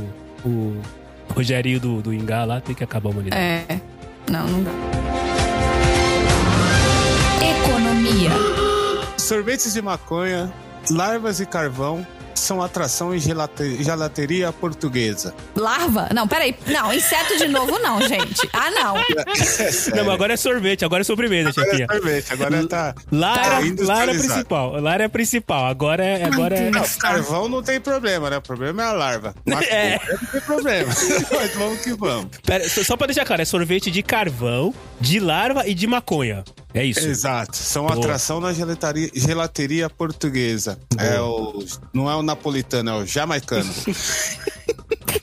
[0.45, 0.81] o
[1.35, 3.41] Rogerinho do, do Ingá lá, tem que acabar a humanidade.
[3.41, 3.79] É.
[4.29, 4.71] Não, não dá.
[7.63, 8.31] Economia.
[9.17, 10.51] Sorvetes de maconha,
[10.89, 12.05] larvas e carvão
[12.43, 15.33] são atração em gelate- gelateria portuguesa.
[15.55, 16.09] Larva?
[16.13, 16.55] Não, peraí.
[16.67, 18.47] Não, inseto de novo não, gente.
[18.53, 18.93] Ah, não.
[19.95, 21.87] Não, mas agora é sorvete, agora é sobremesa, Agora chefinha.
[21.89, 22.95] é sorvete, agora tá.
[23.11, 24.29] Lá, tá era, lá era industrializado.
[24.33, 24.81] principal.
[24.81, 25.65] Lá era principal.
[25.65, 26.23] Agora é.
[26.25, 26.69] Agora é...
[26.71, 28.37] Não, carvão não tem problema, né?
[28.37, 29.35] O problema é a larva.
[29.45, 29.99] Maconha É.
[30.09, 30.93] não tem problema.
[31.31, 32.27] Mas vamos que vamos.
[32.45, 36.43] Pera, só só pra deixar claro, é sorvete de carvão, de larva e de maconha.
[36.73, 37.07] É isso.
[37.07, 37.55] Exato.
[37.55, 37.97] São Boa.
[37.97, 40.77] atração na gelataria, gelateria portuguesa.
[40.97, 41.63] É o,
[41.93, 43.71] não é o napolitano, é o jamaicano.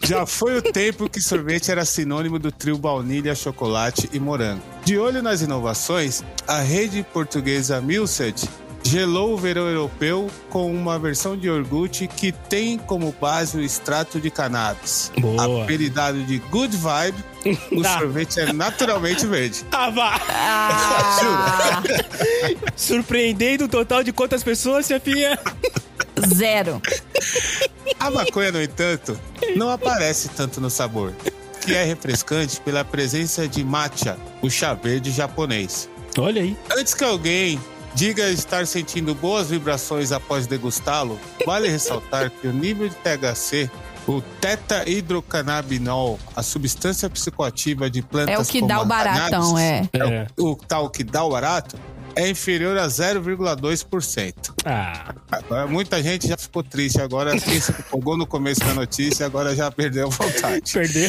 [0.06, 4.62] Já foi o tempo que sorvete era sinônimo do trio baunilha, chocolate e morango.
[4.84, 8.48] De olho nas inovações, a rede portuguesa Milsed
[8.90, 14.18] gelou o verão europeu com uma versão de iogurte que tem como base o extrato
[14.20, 15.12] de cannabis.
[15.16, 15.62] Boa.
[15.62, 17.24] Apelidado de Good Vibe,
[17.70, 17.98] o Tá.
[18.00, 19.64] sorvete é naturalmente verde.
[19.70, 20.20] Ah, vá!
[20.28, 21.82] Ah,
[22.74, 25.38] Surpreendendo o total de quantas pessoas, chefinha?
[26.34, 26.82] zero.
[28.00, 29.18] A maconha, no entanto,
[29.54, 31.12] não aparece tanto no sabor,
[31.60, 35.88] que é refrescante pela presença de matcha, o chá verde japonês.
[36.18, 36.56] Olha aí.
[36.76, 37.60] Antes que alguém
[37.94, 43.70] diga estar sentindo boas vibrações após degustá-lo, vale ressaltar que o nível de THC,
[44.06, 49.98] o teta-hidrocannabinol, a substância psicoativa de plantas É o que dá o baratão, cannabis, é.
[49.98, 50.26] É.
[50.38, 51.76] o tal que dá o barato,
[52.14, 54.34] é inferior a 0,2%.
[54.64, 59.26] Ah, Agora, muita gente já ficou triste agora, quem se empolgou no começo da notícia,
[59.26, 60.72] agora já perdeu a vontade.
[60.72, 61.08] perdeu.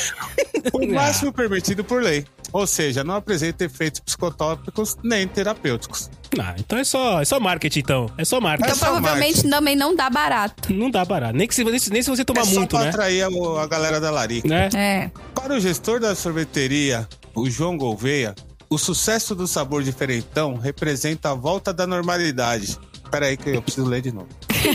[0.74, 6.10] O máximo permitido por lei, ou seja, não apresenta efeitos psicotópicos nem terapêuticos.
[6.40, 8.10] Ah, então é só, é só marketing, então.
[8.18, 8.70] É só marketing.
[8.72, 9.50] Então só provavelmente marketing.
[9.50, 10.74] também não dá barato.
[10.74, 11.36] Não dá barato.
[11.36, 12.90] Nem, que se, nem se- nem se você tomar é só muito, pra né?
[12.90, 13.28] atrair a,
[13.64, 14.48] a galera da Larica.
[14.48, 14.70] né?
[14.74, 15.12] É.
[15.36, 18.34] Para o gestor da sorveteria, o João Gouveia,
[18.70, 22.78] o sucesso do sabor diferentão representa a volta da normalidade,
[23.12, 24.28] Pera aí que eu preciso ler de novo.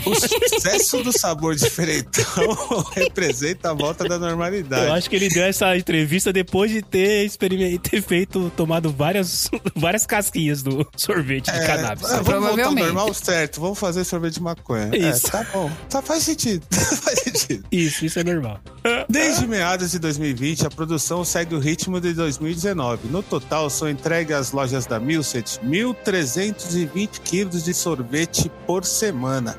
[0.05, 2.23] O sucesso do sabor diferentão
[2.93, 4.85] representa a volta da normalidade.
[4.85, 7.29] Eu acho que ele deu essa entrevista depois de ter,
[7.81, 12.03] ter feito, tomado várias, várias casquinhas do sorvete de É, cannabis.
[12.11, 13.59] ah, vamos voltar ao normal, certo.
[13.61, 14.89] Vamos fazer sorvete de maconha.
[14.93, 15.27] Isso.
[15.27, 15.71] É, tá bom.
[15.89, 16.63] Tá, faz sentido.
[17.01, 17.63] faz sentido.
[17.71, 18.59] Isso, isso é normal.
[19.09, 23.07] Desde meados de 2020, a produção segue o ritmo de 2019.
[23.07, 28.26] No total, são entregues às lojas da Milset 1.320 quilos de sorvete
[28.65, 29.57] por semana.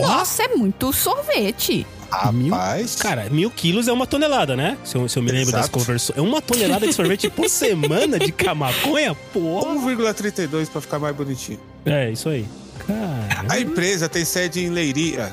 [0.00, 1.86] Nossa, é muito sorvete.
[2.10, 4.76] Rapaz, Cara, mil quilos é uma tonelada, né?
[4.84, 5.78] Se eu, se eu me lembro das Exato.
[5.78, 6.18] conversões.
[6.18, 9.14] É uma tonelada de sorvete por semana de camaconha?
[9.32, 9.74] Porra!
[9.74, 11.58] 1,32 para ficar mais bonitinho.
[11.86, 12.46] É, isso aí.
[12.86, 13.46] Cara.
[13.48, 15.32] A empresa tem sede em Leiria.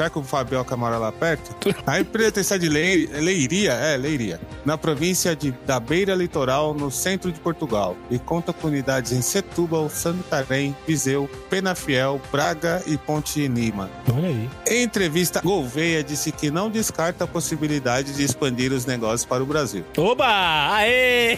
[0.00, 1.54] Será que o Fabioca mora lá perto?
[1.86, 6.72] A empresa tem sede em Lei- Leiria, é, Leiria, na província de, da Beira Litoral,
[6.72, 12.96] no centro de Portugal, e conta com unidades em Setúbal, Santarém, Viseu, Penafiel, Braga e
[12.96, 13.90] Ponte Lima.
[14.10, 14.48] Olha aí.
[14.68, 19.46] Em entrevista, Gouveia disse que não descarta a possibilidade de expandir os negócios para o
[19.46, 19.84] Brasil.
[19.98, 20.76] Oba!
[20.76, 21.36] Aê!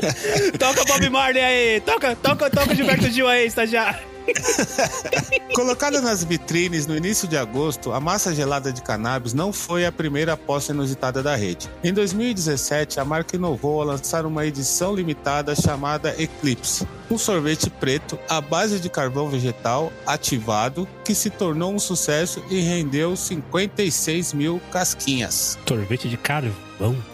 [0.60, 1.80] toca Bob Marley aí!
[1.80, 4.13] Toca, toca, toca Gilberto Gil aí, estagiário!
[5.54, 9.92] Colocada nas vitrines no início de agosto, a massa gelada de cannabis não foi a
[9.92, 11.70] primeira aposta inusitada da rede.
[11.82, 18.18] Em 2017, a marca inovou ao lançar uma edição limitada chamada Eclipse, um sorvete preto
[18.28, 24.60] à base de carvão vegetal ativado que se tornou um sucesso e rendeu 56 mil
[24.72, 25.58] casquinhas.
[25.66, 26.64] Sorvete de carvão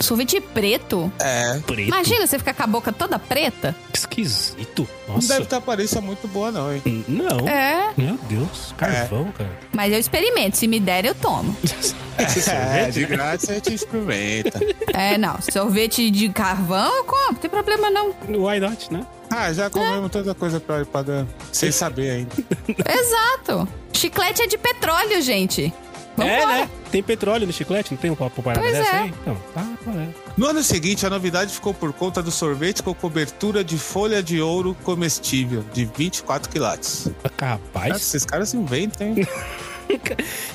[0.01, 1.13] Sorvete preto.
[1.19, 1.89] É, preto.
[1.89, 3.77] Imagina você ficar com a boca toda preta.
[3.93, 4.89] Esquisito.
[5.07, 5.35] não Nossa.
[5.35, 7.05] deve ter aparência muito boa não, hein?
[7.07, 7.47] Não.
[7.49, 8.75] É, Meu Deus.
[8.77, 9.51] Carvão, cara.
[9.75, 10.57] mas eu experimento.
[10.57, 11.55] Se me der, eu tomo.
[12.21, 14.61] É, sorvete, de grátis a gente experimenta.
[14.93, 15.41] É, não.
[15.41, 17.33] Sorvete de carvão, eu compro.
[17.33, 18.15] Não tem problema, não.
[18.29, 19.07] Why not, né?
[19.31, 21.29] Ah, já comemos tanta coisa pra ir pagando.
[21.53, 22.33] Sem saber ainda.
[22.69, 23.69] Exato.
[23.93, 25.73] Chiclete é de petróleo, gente.
[26.17, 26.33] Vambora.
[26.33, 26.71] É, né?
[26.91, 28.99] Tem petróleo no chiclete, não tem um papo parada Pois dessa é.
[29.01, 29.15] aí?
[29.23, 30.09] Então, tá, tá, é.
[30.37, 34.41] No ano seguinte, a novidade ficou por conta do sorvete com cobertura de folha de
[34.41, 37.09] ouro comestível de 24 quilates.
[37.37, 37.97] Cara, Capaz.
[37.97, 39.27] esses caras inventam, hein?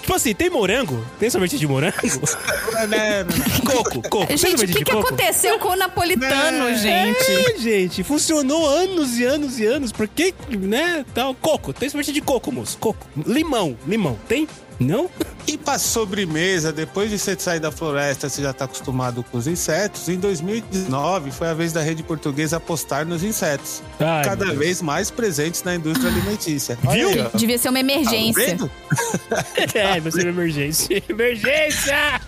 [0.02, 1.06] Tipo assim, tem morango?
[1.20, 1.96] Tem sorvete de morango?
[3.66, 4.38] Coco, coco.
[4.38, 5.08] Gente, o que, que coco?
[5.08, 6.76] aconteceu com o napolitano, É.
[6.76, 7.32] gente?
[7.32, 9.92] É, gente, funcionou anos e anos e anos.
[9.92, 11.06] Por que, né?
[11.14, 11.74] Tal, coco.
[11.74, 12.78] Tem sorvete de coco, moço.
[12.78, 13.06] Coco.
[13.26, 14.18] Limão, limão.
[14.28, 14.48] Tem?
[14.80, 15.10] Não?
[15.48, 19.46] E pra sobremesa, depois de você sair da floresta, você já tá acostumado com os
[19.48, 20.10] insetos.
[20.10, 23.82] Em 2019, foi a vez da rede portuguesa apostar nos insetos.
[24.00, 24.58] Ai, cada Deus.
[24.58, 26.78] vez mais presentes na indústria alimentícia.
[26.92, 27.10] Viu?
[27.10, 27.30] aí.
[27.36, 28.46] Devia ser uma Tá emergência.
[28.46, 28.72] vendo?
[29.76, 31.04] É, vai ser uma emergência.
[31.10, 32.22] Emergência!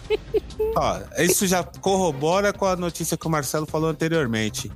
[0.75, 4.71] Ó, isso já corrobora com a notícia que o Marcelo falou anteriormente.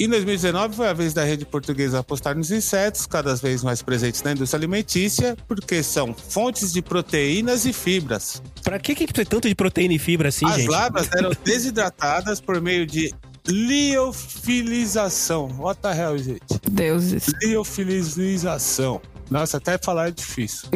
[0.00, 4.22] Em 2019 foi a vez da rede portuguesa apostar nos insetos, cada vez mais presentes
[4.22, 8.42] na indústria alimentícia, porque são fontes de proteínas e fibras.
[8.62, 10.70] Pra que que precisa tanto de proteína e fibra assim, As gente?
[10.70, 13.12] larvas eram desidratadas por meio de
[13.46, 15.48] liofilização.
[15.58, 16.40] What the hell, gente?
[16.70, 17.26] Deuses.
[17.42, 19.00] Liofilização.
[19.30, 20.68] Nossa, até falar é difícil.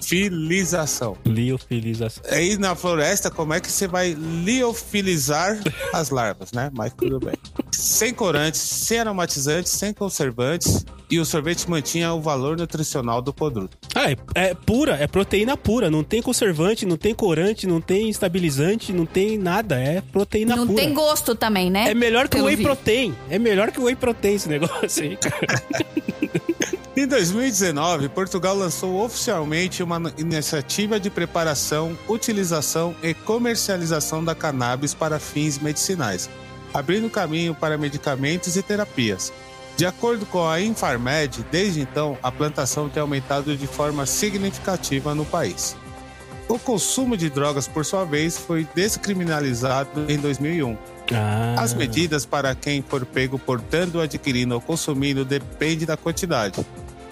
[0.00, 1.16] Liofilização.
[1.26, 2.22] Liofilização.
[2.30, 5.58] Aí na floresta, como é que você vai liofilizar
[5.92, 6.70] as larvas, né?
[6.74, 7.34] Mas tudo bem.
[7.72, 10.84] Sem corantes, sem aromatizantes, sem conservantes.
[11.10, 13.76] E o sorvete mantinha o valor nutricional do produto.
[13.96, 15.90] Ah, é, é pura, é proteína pura.
[15.90, 19.76] Não tem conservante, não tem corante, não tem estabilizante, não tem nada.
[19.80, 20.80] É proteína Não pura.
[20.80, 21.90] tem gosto também, né?
[21.90, 22.66] É melhor que o whey visto.
[22.68, 23.14] protein.
[23.28, 25.62] É melhor que o whey protein esse negócio aí, cara.
[26.96, 35.18] Em 2019, Portugal lançou oficialmente uma iniciativa de preparação, utilização e comercialização da cannabis para
[35.18, 36.30] fins medicinais,
[36.72, 39.32] abrindo caminho para medicamentos e terapias.
[39.76, 45.24] De acordo com a Infarmed, desde então, a plantação tem aumentado de forma significativa no
[45.24, 45.76] país.
[46.48, 50.76] O consumo de drogas, por sua vez, foi descriminalizado em 2001.
[51.12, 56.64] Ah, As medidas para quem for pego portando, adquirindo ou consumindo depende da quantidade.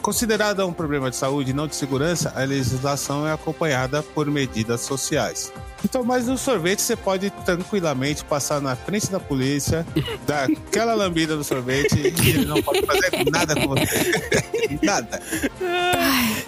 [0.02, 4.80] Considerada um problema de saúde e não de segurança, a legislação é acompanhada por medidas
[4.82, 5.52] sociais.
[5.84, 9.86] Então, mas no sorvete você pode tranquilamente passar na frente da polícia,
[10.26, 14.12] dar aquela lambida no sorvete e ele não pode fazer nada com você.
[14.82, 15.20] nada.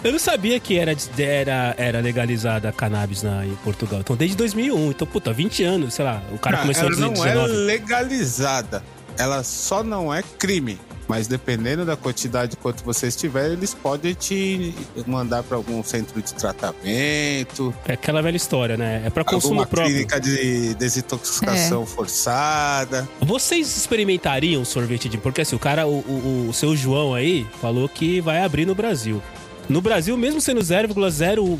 [0.03, 4.01] Eu não sabia que era, era, era legalizada a cannabis na, em Portugal.
[4.01, 4.91] Então, desde 2001.
[4.91, 6.21] Então, puta, 20 anos, sei lá.
[6.31, 7.53] O cara Não, começou ela em não é 2019.
[7.65, 8.83] legalizada.
[9.17, 10.79] Ela só não é crime.
[11.11, 14.73] Mas dependendo da quantidade quanto você estiver, eles podem te
[15.05, 19.03] mandar para algum centro de tratamento, É aquela velha história, né?
[19.05, 19.93] É pra consumo alguma próprio.
[19.93, 23.09] clínica de desintoxicação forçada.
[23.19, 25.17] Vocês experimentariam sorvete de...
[25.17, 28.73] Porque assim, o cara, o, o, o seu João aí, falou que vai abrir no
[28.73, 29.21] Brasil.
[29.67, 31.59] No Brasil, mesmo sendo 0,01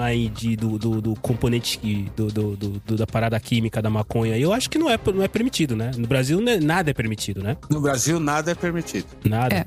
[0.00, 3.90] aí de, do, do, do componente que- do, do- do- do- da parada química da
[3.90, 5.90] maconha, eu acho que não é, não é permitido, né?
[5.96, 7.56] No Brasil, né, nada é permitido, né?
[7.68, 9.06] No Brasil, nada é permitido.
[9.24, 9.54] Nada.
[9.54, 9.66] É.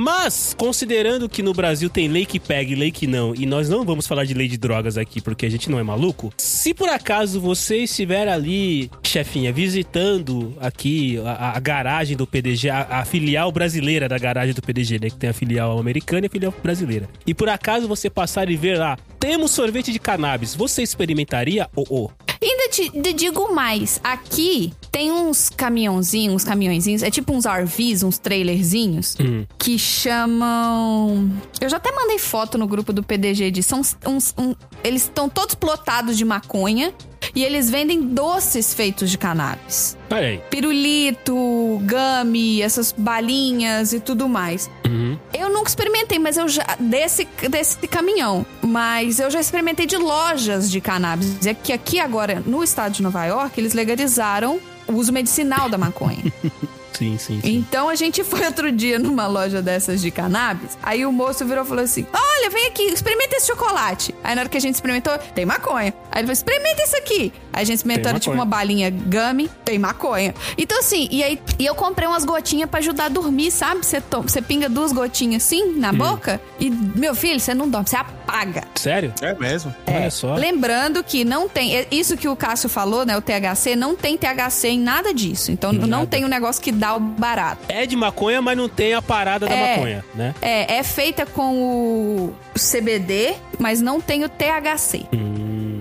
[0.00, 3.68] Mas, considerando que no Brasil tem lei que pega e lei que não, e nós
[3.68, 6.72] não vamos falar de lei de drogas aqui porque a gente não é maluco, se
[6.72, 13.04] por acaso você estiver ali, chefinha, visitando aqui a, a garagem do PDG, a, a
[13.04, 15.10] filial brasileira da garagem do PDG, né?
[15.10, 17.08] Que tem a filial americana e a filial brasileira.
[17.26, 21.68] E por acaso você passar e ver lá, temos sorvete de cannabis, você experimentaria?
[21.74, 22.10] Oh, oh.
[22.42, 24.00] Ainda te, te digo mais.
[24.02, 29.16] Aqui tem uns caminhãozinhos, uns caminhõezinhos, é tipo uns RVs, uns trailerzinhos,
[29.58, 31.30] que chamam.
[31.60, 33.68] Eu já até mandei foto no grupo do PDG disso.
[33.70, 33.96] São uns.
[34.06, 36.92] uns- um- eles estão todos plotados de maconha
[37.34, 39.96] e eles vendem doces feitos de cannabis.
[40.10, 40.40] Olha aí.
[40.50, 41.34] Pirulito,
[41.82, 44.70] gummy, essas balinhas e tudo mais.
[44.86, 45.18] Uhum.
[45.32, 46.64] Eu nunca experimentei, mas eu já.
[46.80, 48.46] Desse, desse caminhão.
[48.62, 51.46] Mas eu já experimentei de lojas de cannabis.
[51.46, 55.76] É que aqui agora, no estado de Nova York, eles legalizaram o uso medicinal da
[55.76, 56.32] maconha.
[56.98, 57.54] Sim, sim, sim.
[57.56, 60.76] Então a gente foi outro dia numa loja dessas de cannabis.
[60.82, 64.12] Aí o moço virou e falou assim: Olha, vem aqui, experimenta esse chocolate.
[64.24, 65.94] Aí na hora que a gente experimentou, tem maconha.
[66.10, 67.32] Aí ele falou: experimenta isso aqui.
[67.52, 70.34] Aí a gente experimentou, Tem era tipo uma balinha gummy, tem maconha.
[70.56, 73.84] Então assim, e aí e eu comprei umas gotinhas pra ajudar a dormir, sabe?
[73.86, 77.96] Você, você pinga duas gotinhas assim na boca e, meu filho, você não dorme, você
[77.96, 78.64] apaga.
[78.74, 79.12] Sério?
[79.22, 79.74] É mesmo.
[79.86, 80.34] Olha só.
[80.34, 81.76] Lembrando que não tem.
[81.76, 83.16] é Isso que o Cássio falou, né?
[83.16, 85.50] O THC, não tem THC em nada disso.
[85.52, 86.06] Então não Nada.
[86.06, 87.62] tem um negócio que dá barato.
[87.68, 89.76] É de maconha, mas não tem a parada da É.
[89.76, 90.34] maconha, né?
[90.40, 95.06] É, é feita com o CBD, mas não tem o THC.
[95.12, 95.37] Hum,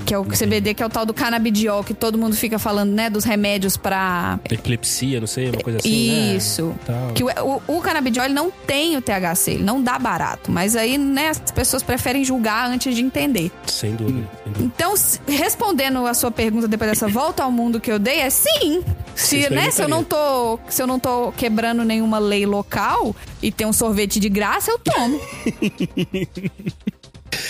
[0.08, 2.92] Que é o CBD, que é o tal do canabidiol, que todo mundo fica falando,
[2.92, 3.10] né?
[3.10, 4.40] Dos remédios pra.
[4.50, 6.36] epilepsia, não sei, uma coisa assim, né?
[6.38, 6.74] Isso.
[6.86, 7.12] Tal.
[7.12, 7.28] Que o,
[7.68, 10.50] o, o canabidiol ele não tem o THC, ele não dá barato.
[10.50, 13.52] Mas aí, né, as pessoas preferem julgar antes de entender.
[13.66, 14.74] Sem dúvida, sem dúvida.
[14.74, 14.94] Então,
[15.28, 18.86] respondendo a sua pergunta depois dessa volta ao mundo que eu dei, é sim.
[19.14, 23.52] Se, né, se eu não tô, se eu não tô quebrando nenhuma lei local e
[23.52, 25.20] tem um sorvete de graça, eu tomo.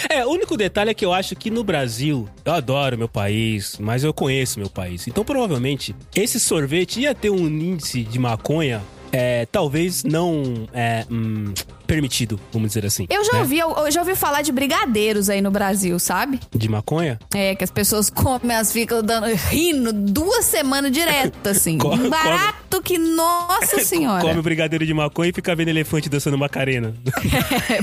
[0.09, 3.77] É, o único detalhe é que eu acho que no Brasil, eu adoro meu país,
[3.79, 5.07] mas eu conheço meu país.
[5.07, 8.81] Então, provavelmente, esse sorvete ia ter um índice de maconha,
[9.11, 11.53] é, talvez não é, hum,
[11.85, 13.05] permitido, vamos dizer assim.
[13.09, 13.39] Eu já né?
[13.39, 16.39] ouvi, eu, eu já ouvi falar de brigadeiros aí no Brasil, sabe?
[16.53, 17.17] De maconha?
[17.33, 21.77] É, que as pessoas comem, elas ficam dando, rindo duas semanas direto, assim.
[21.87, 24.21] Um barato que, nossa senhora.
[24.21, 26.93] Come o brigadeiro de maconha e fica vendo elefante dançando Macarena.
[27.69, 27.81] É,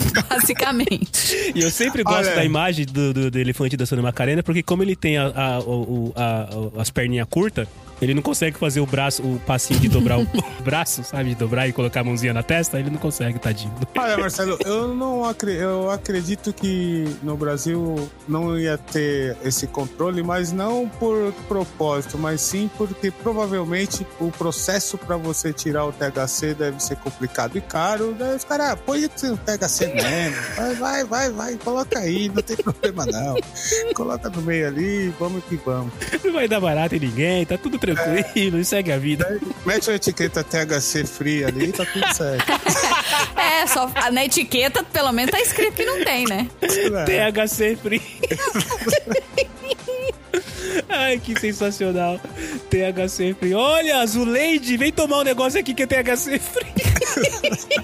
[0.59, 1.53] basicamente.
[1.55, 2.35] E eu sempre gosto Olha.
[2.37, 5.59] da imagem do, do- do elefante dançando Macarena, porque como ele tem a- a-
[6.17, 7.67] a- as perninhas curtas,
[8.01, 10.27] ele não consegue fazer o braço, o passinho de dobrar o
[10.63, 11.31] braço, sabe?
[11.31, 13.73] De dobrar e colocar a mãozinha na testa, ele não consegue, tadinho.
[13.97, 20.23] Olha, Marcelo, eu não acre- eu acredito que no Brasil não ia ter esse controle,
[20.23, 26.55] mas não por propósito, mas sim porque provavelmente o processo para você tirar o THC
[26.55, 28.15] deve ser complicado e caro.
[28.19, 30.37] Daí os caras, ah, põe o THC mesmo.
[30.57, 33.37] Vai, vai, vai, vai, coloca aí, não tem problema não.
[33.95, 35.93] Coloca no meio ali, vamos que vamos.
[36.25, 39.41] Não vai dar barato em ninguém, tá tudo tranquilo, e segue a vida.
[39.67, 42.53] Mete a etiqueta THC free ali, tá tudo certo.
[43.37, 46.49] É, só na etiqueta, pelo menos tá escrito que não tem, né?
[46.63, 47.31] É.
[47.33, 48.03] THC free.
[50.89, 52.21] Ai, que sensacional.
[52.71, 53.55] THC free.
[53.55, 56.75] Olha, Azuleide, vem tomar um negócio aqui que é THC free.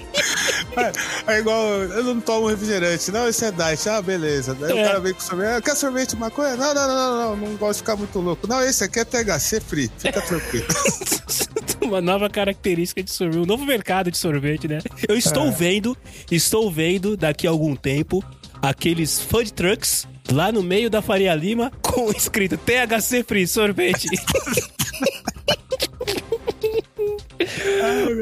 [0.77, 0.91] É,
[1.35, 3.11] é igual, eu não tomo refrigerante.
[3.11, 3.89] Não, esse é diet.
[3.89, 4.53] Ah, beleza.
[4.55, 4.83] Daí É.
[4.83, 5.49] o cara vem com sorvete.
[5.57, 6.55] Ah, quer sorvete de maconha?
[6.55, 7.47] Não, não, não, não, não.
[7.49, 8.47] Não gosto de ficar muito louco.
[8.47, 9.91] Não, esse aqui é THC free.
[9.97, 10.65] Fica tranquilo.
[11.81, 14.79] Uma nova característica de sorvete, um novo mercado de sorvete, né?
[15.09, 15.51] Eu estou É.
[15.51, 15.97] vendo,
[16.29, 18.23] estou vendo daqui a algum tempo
[18.61, 24.07] aqueles food trucks lá no meio da Faria Lima com escrito THC Free sorvete.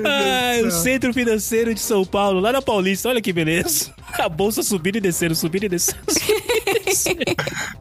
[0.06, 3.94] Ai, o Centro Financeiro de São Paulo, lá na Paulista, olha que beleza.
[4.14, 6.00] A bolsa subindo e descendo, subindo e descendo.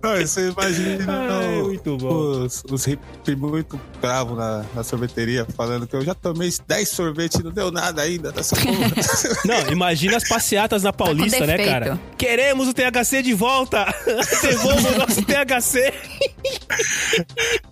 [0.03, 2.45] Não, você imagina Ai, não, muito bom.
[2.45, 7.41] os, os hippies muito bravos na, na sorveteria falando que eu já tomei 10 sorvetes
[7.41, 8.89] e não deu nada ainda dessa porra.
[9.45, 11.71] Não, imagina as passeatas na Paulista, né, defeito.
[11.71, 12.01] cara?
[12.17, 13.87] Queremos o THC de volta!
[14.43, 15.93] Devolva o nosso THC!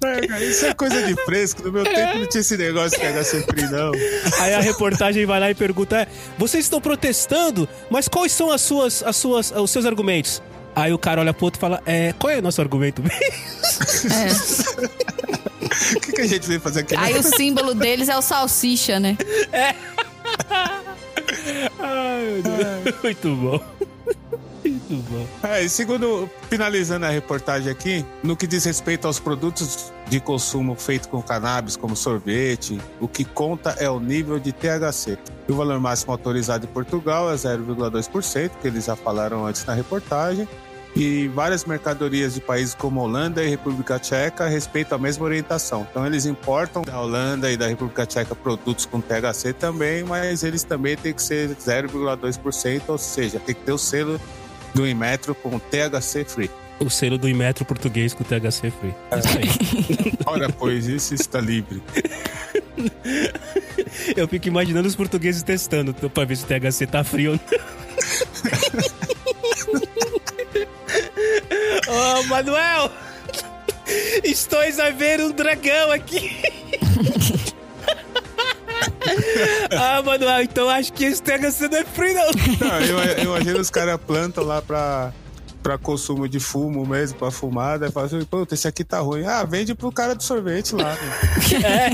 [0.04, 1.62] É, cara, Isso é coisa de fresco.
[1.62, 3.92] No meu tempo não tinha esse negócio de THC free, não.
[4.40, 6.06] Aí a reportagem vai lá e pergunta: "É,
[6.38, 10.42] vocês estão protestando, mas quais são as suas, as suas, os seus argumentos?
[10.76, 13.02] Aí o cara olha pro outro e fala: é, qual é o nosso argumento?
[15.96, 16.96] O que, que a gente veio fazer aqui?
[16.96, 19.16] Aí o símbolo deles é o salsicha, né?
[21.78, 23.02] Ai, meu Deus.
[23.02, 23.60] Muito bom.
[24.64, 25.26] Muito bom.
[25.42, 30.74] É, e segundo, finalizando a reportagem aqui, no que diz respeito aos produtos de consumo
[30.74, 35.18] feito com cannabis, como sorvete, o que conta é o nível de THC.
[35.48, 39.74] E o valor máximo autorizado em Portugal é 0,2%, que eles já falaram antes na
[39.74, 40.48] reportagem.
[40.96, 45.86] E várias mercadorias de países como Holanda e República Tcheca respeitam a mesma orientação.
[45.90, 50.62] Então, eles importam da Holanda e da República Tcheca produtos com THC também, mas eles
[50.62, 54.18] também têm que ser 0,2%, ou seja, tem que ter o selo
[54.74, 56.50] do Inmetro com THC free.
[56.80, 58.94] O selo do Imetro português com THC free.
[59.18, 60.12] Isso aí.
[60.24, 61.82] Ora, pois isso está livre.
[64.16, 67.65] Eu fico imaginando os portugueses testando pra ver se o THC tá frio ou não.
[72.28, 72.90] Manuel!
[74.24, 76.36] Estou a ver um dragão aqui.
[79.78, 82.26] ah, Manuel, então acho que esse THC não é free, não.
[82.60, 85.12] Não, eu, eu imagino os caras plantam lá pra,
[85.62, 87.86] pra consumo de fumo mesmo, pra fumada.
[87.86, 89.24] E falam assim, puta, esse aqui tá ruim.
[89.24, 90.96] Ah, vende pro cara do sorvete lá.
[91.60, 91.90] né?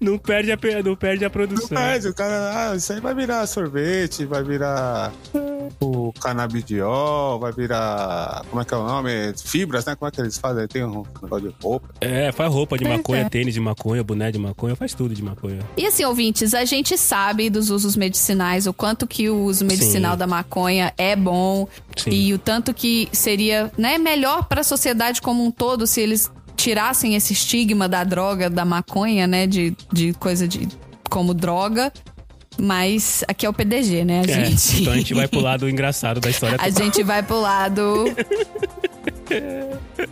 [0.00, 1.68] Não perde a, não perde a Não produção.
[1.68, 5.12] perde, o cara, ah, isso aí vai virar sorvete, vai virar
[6.10, 9.10] o canabidiol, vai virar, como é que é o nome?
[9.42, 9.94] Fibras, né?
[9.96, 10.66] Como é que eles fazem?
[10.66, 11.88] Tem um negócio de roupa.
[12.00, 13.28] É, faz roupa de Pois maconha, é.
[13.28, 15.60] tênis de maconha, boné de maconha, faz tudo de maconha.
[15.76, 20.12] E assim, ouvintes, a gente sabe dos usos medicinais, o quanto que o uso medicinal
[20.12, 20.18] Sim.
[20.18, 22.10] da maconha é bom Sim.
[22.10, 26.30] e o tanto que seria né, melhor para a sociedade como um todo se eles
[26.56, 30.68] tirassem esse estigma da droga, da maconha, né, de, de coisa de
[31.10, 31.92] como droga.
[32.60, 34.82] Mas aqui é o PDG, né, a É, gente?
[34.82, 36.56] então a gente vai pro lado engraçado da história.
[36.60, 38.04] A gente vai pro lado.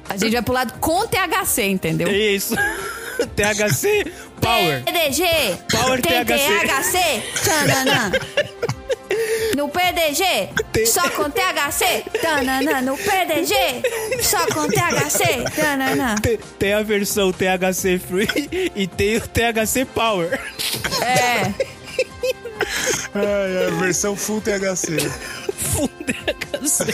[0.09, 2.09] A gente vai pro lado com THC, entendeu?
[2.09, 2.55] É isso.
[3.35, 4.83] THC Power.
[4.85, 5.25] PDG!
[5.71, 6.67] Power tem THC.
[6.67, 7.23] THC?
[7.45, 8.13] Tananã.
[9.57, 12.05] No PDG, Tem- só com THC.
[12.23, 12.81] Tananã.
[12.83, 13.55] No PDG,
[14.23, 15.43] só com THC.
[15.57, 16.15] Tananã.
[16.23, 20.39] Tem, tem a versão THC Free e tem o THC Power.
[21.03, 21.53] É.
[23.15, 24.99] É, é a versão full THC.
[25.75, 26.85] Full THC.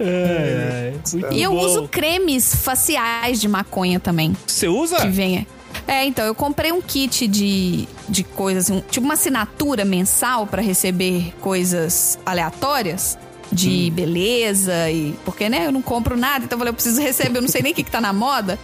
[0.00, 1.60] Ai, ai, muito E eu bom.
[1.64, 4.36] uso cremes faciais de maconha também.
[4.46, 5.00] Você usa?
[5.00, 5.46] Que venha.
[5.86, 10.62] É, então, eu comprei um kit de, de coisas, um- tipo uma assinatura mensal pra
[10.62, 13.18] receber coisas aleatórias
[13.52, 15.14] de beleza e.
[15.24, 17.62] Porque, né, eu não compro nada, então eu falei, eu preciso receber, eu não sei
[17.62, 18.58] nem o que, que tá na moda.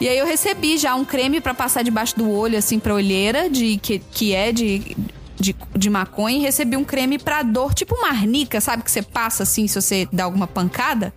[0.00, 3.48] E aí eu recebi já um creme pra passar debaixo do olho, assim, pra olheira,
[3.50, 4.96] de, que, que é de,
[5.38, 8.82] de, de maconha, e recebi um creme pra dor, tipo uma arnica, sabe?
[8.82, 11.12] Que você passa assim se você dá alguma pancada.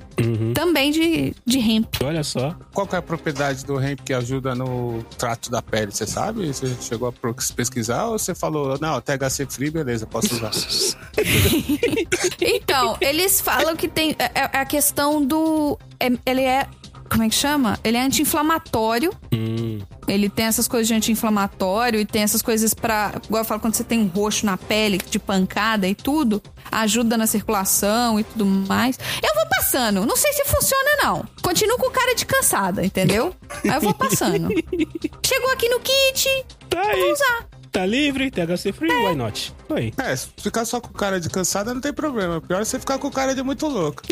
[0.53, 1.87] Também de, de hemp.
[2.03, 2.53] Olha só.
[2.73, 5.93] Qual que é a propriedade do hemp que ajuda no trato da pele?
[5.93, 6.45] Você sabe?
[6.47, 7.13] Você chegou a
[7.55, 10.51] pesquisar ou você falou, não, THC free, beleza, posso usar?
[12.41, 14.15] Então, eles falam que tem.
[14.19, 15.77] É, é a questão do.
[15.99, 16.67] é- ele é.
[17.09, 17.79] Como é que chama?
[17.83, 19.11] Ele é anti-inflamatório.
[19.33, 23.13] Hum, Ele tem essas coisas de anti-inflamatório e tem essas coisas pra.
[23.25, 26.41] Igual eu falo, quando você tem um roxo na pele, de pancada e tudo,
[26.71, 28.97] ajuda na circulação e tudo mais.
[29.23, 30.05] Eu vou passando.
[30.05, 31.25] Não sei se funciona, não.
[31.41, 33.35] Continuo com cara de cansada, entendeu?
[33.63, 34.47] Aí eu vou passando.
[35.25, 37.47] Chegou aqui no kit, tá vou usar.
[37.71, 39.53] Tá livre, THC Free, why not?
[39.67, 39.93] Tô aí.
[39.97, 42.41] É, se ficar só com cara de cansada não tem problema.
[42.41, 44.01] Pior é você ficar com cara de muito louco.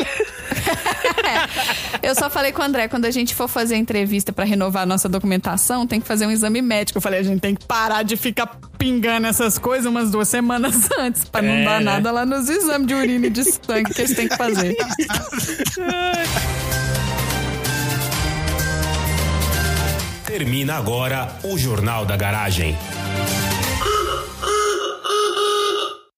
[2.00, 4.84] Eu só falei com o André, quando a gente for fazer a entrevista pra renovar
[4.84, 6.98] a nossa documentação, tem que fazer um exame médico.
[6.98, 8.46] Eu falei, a gente tem que parar de ficar
[8.78, 11.84] pingando essas coisas umas duas semanas antes, pra não É, dar né?
[11.84, 14.76] nada lá nos exames de urina e de sangue que eles têm que fazer.
[20.26, 22.76] Termina agora o Jornal da Garagem.
[23.18, 23.67] Bye.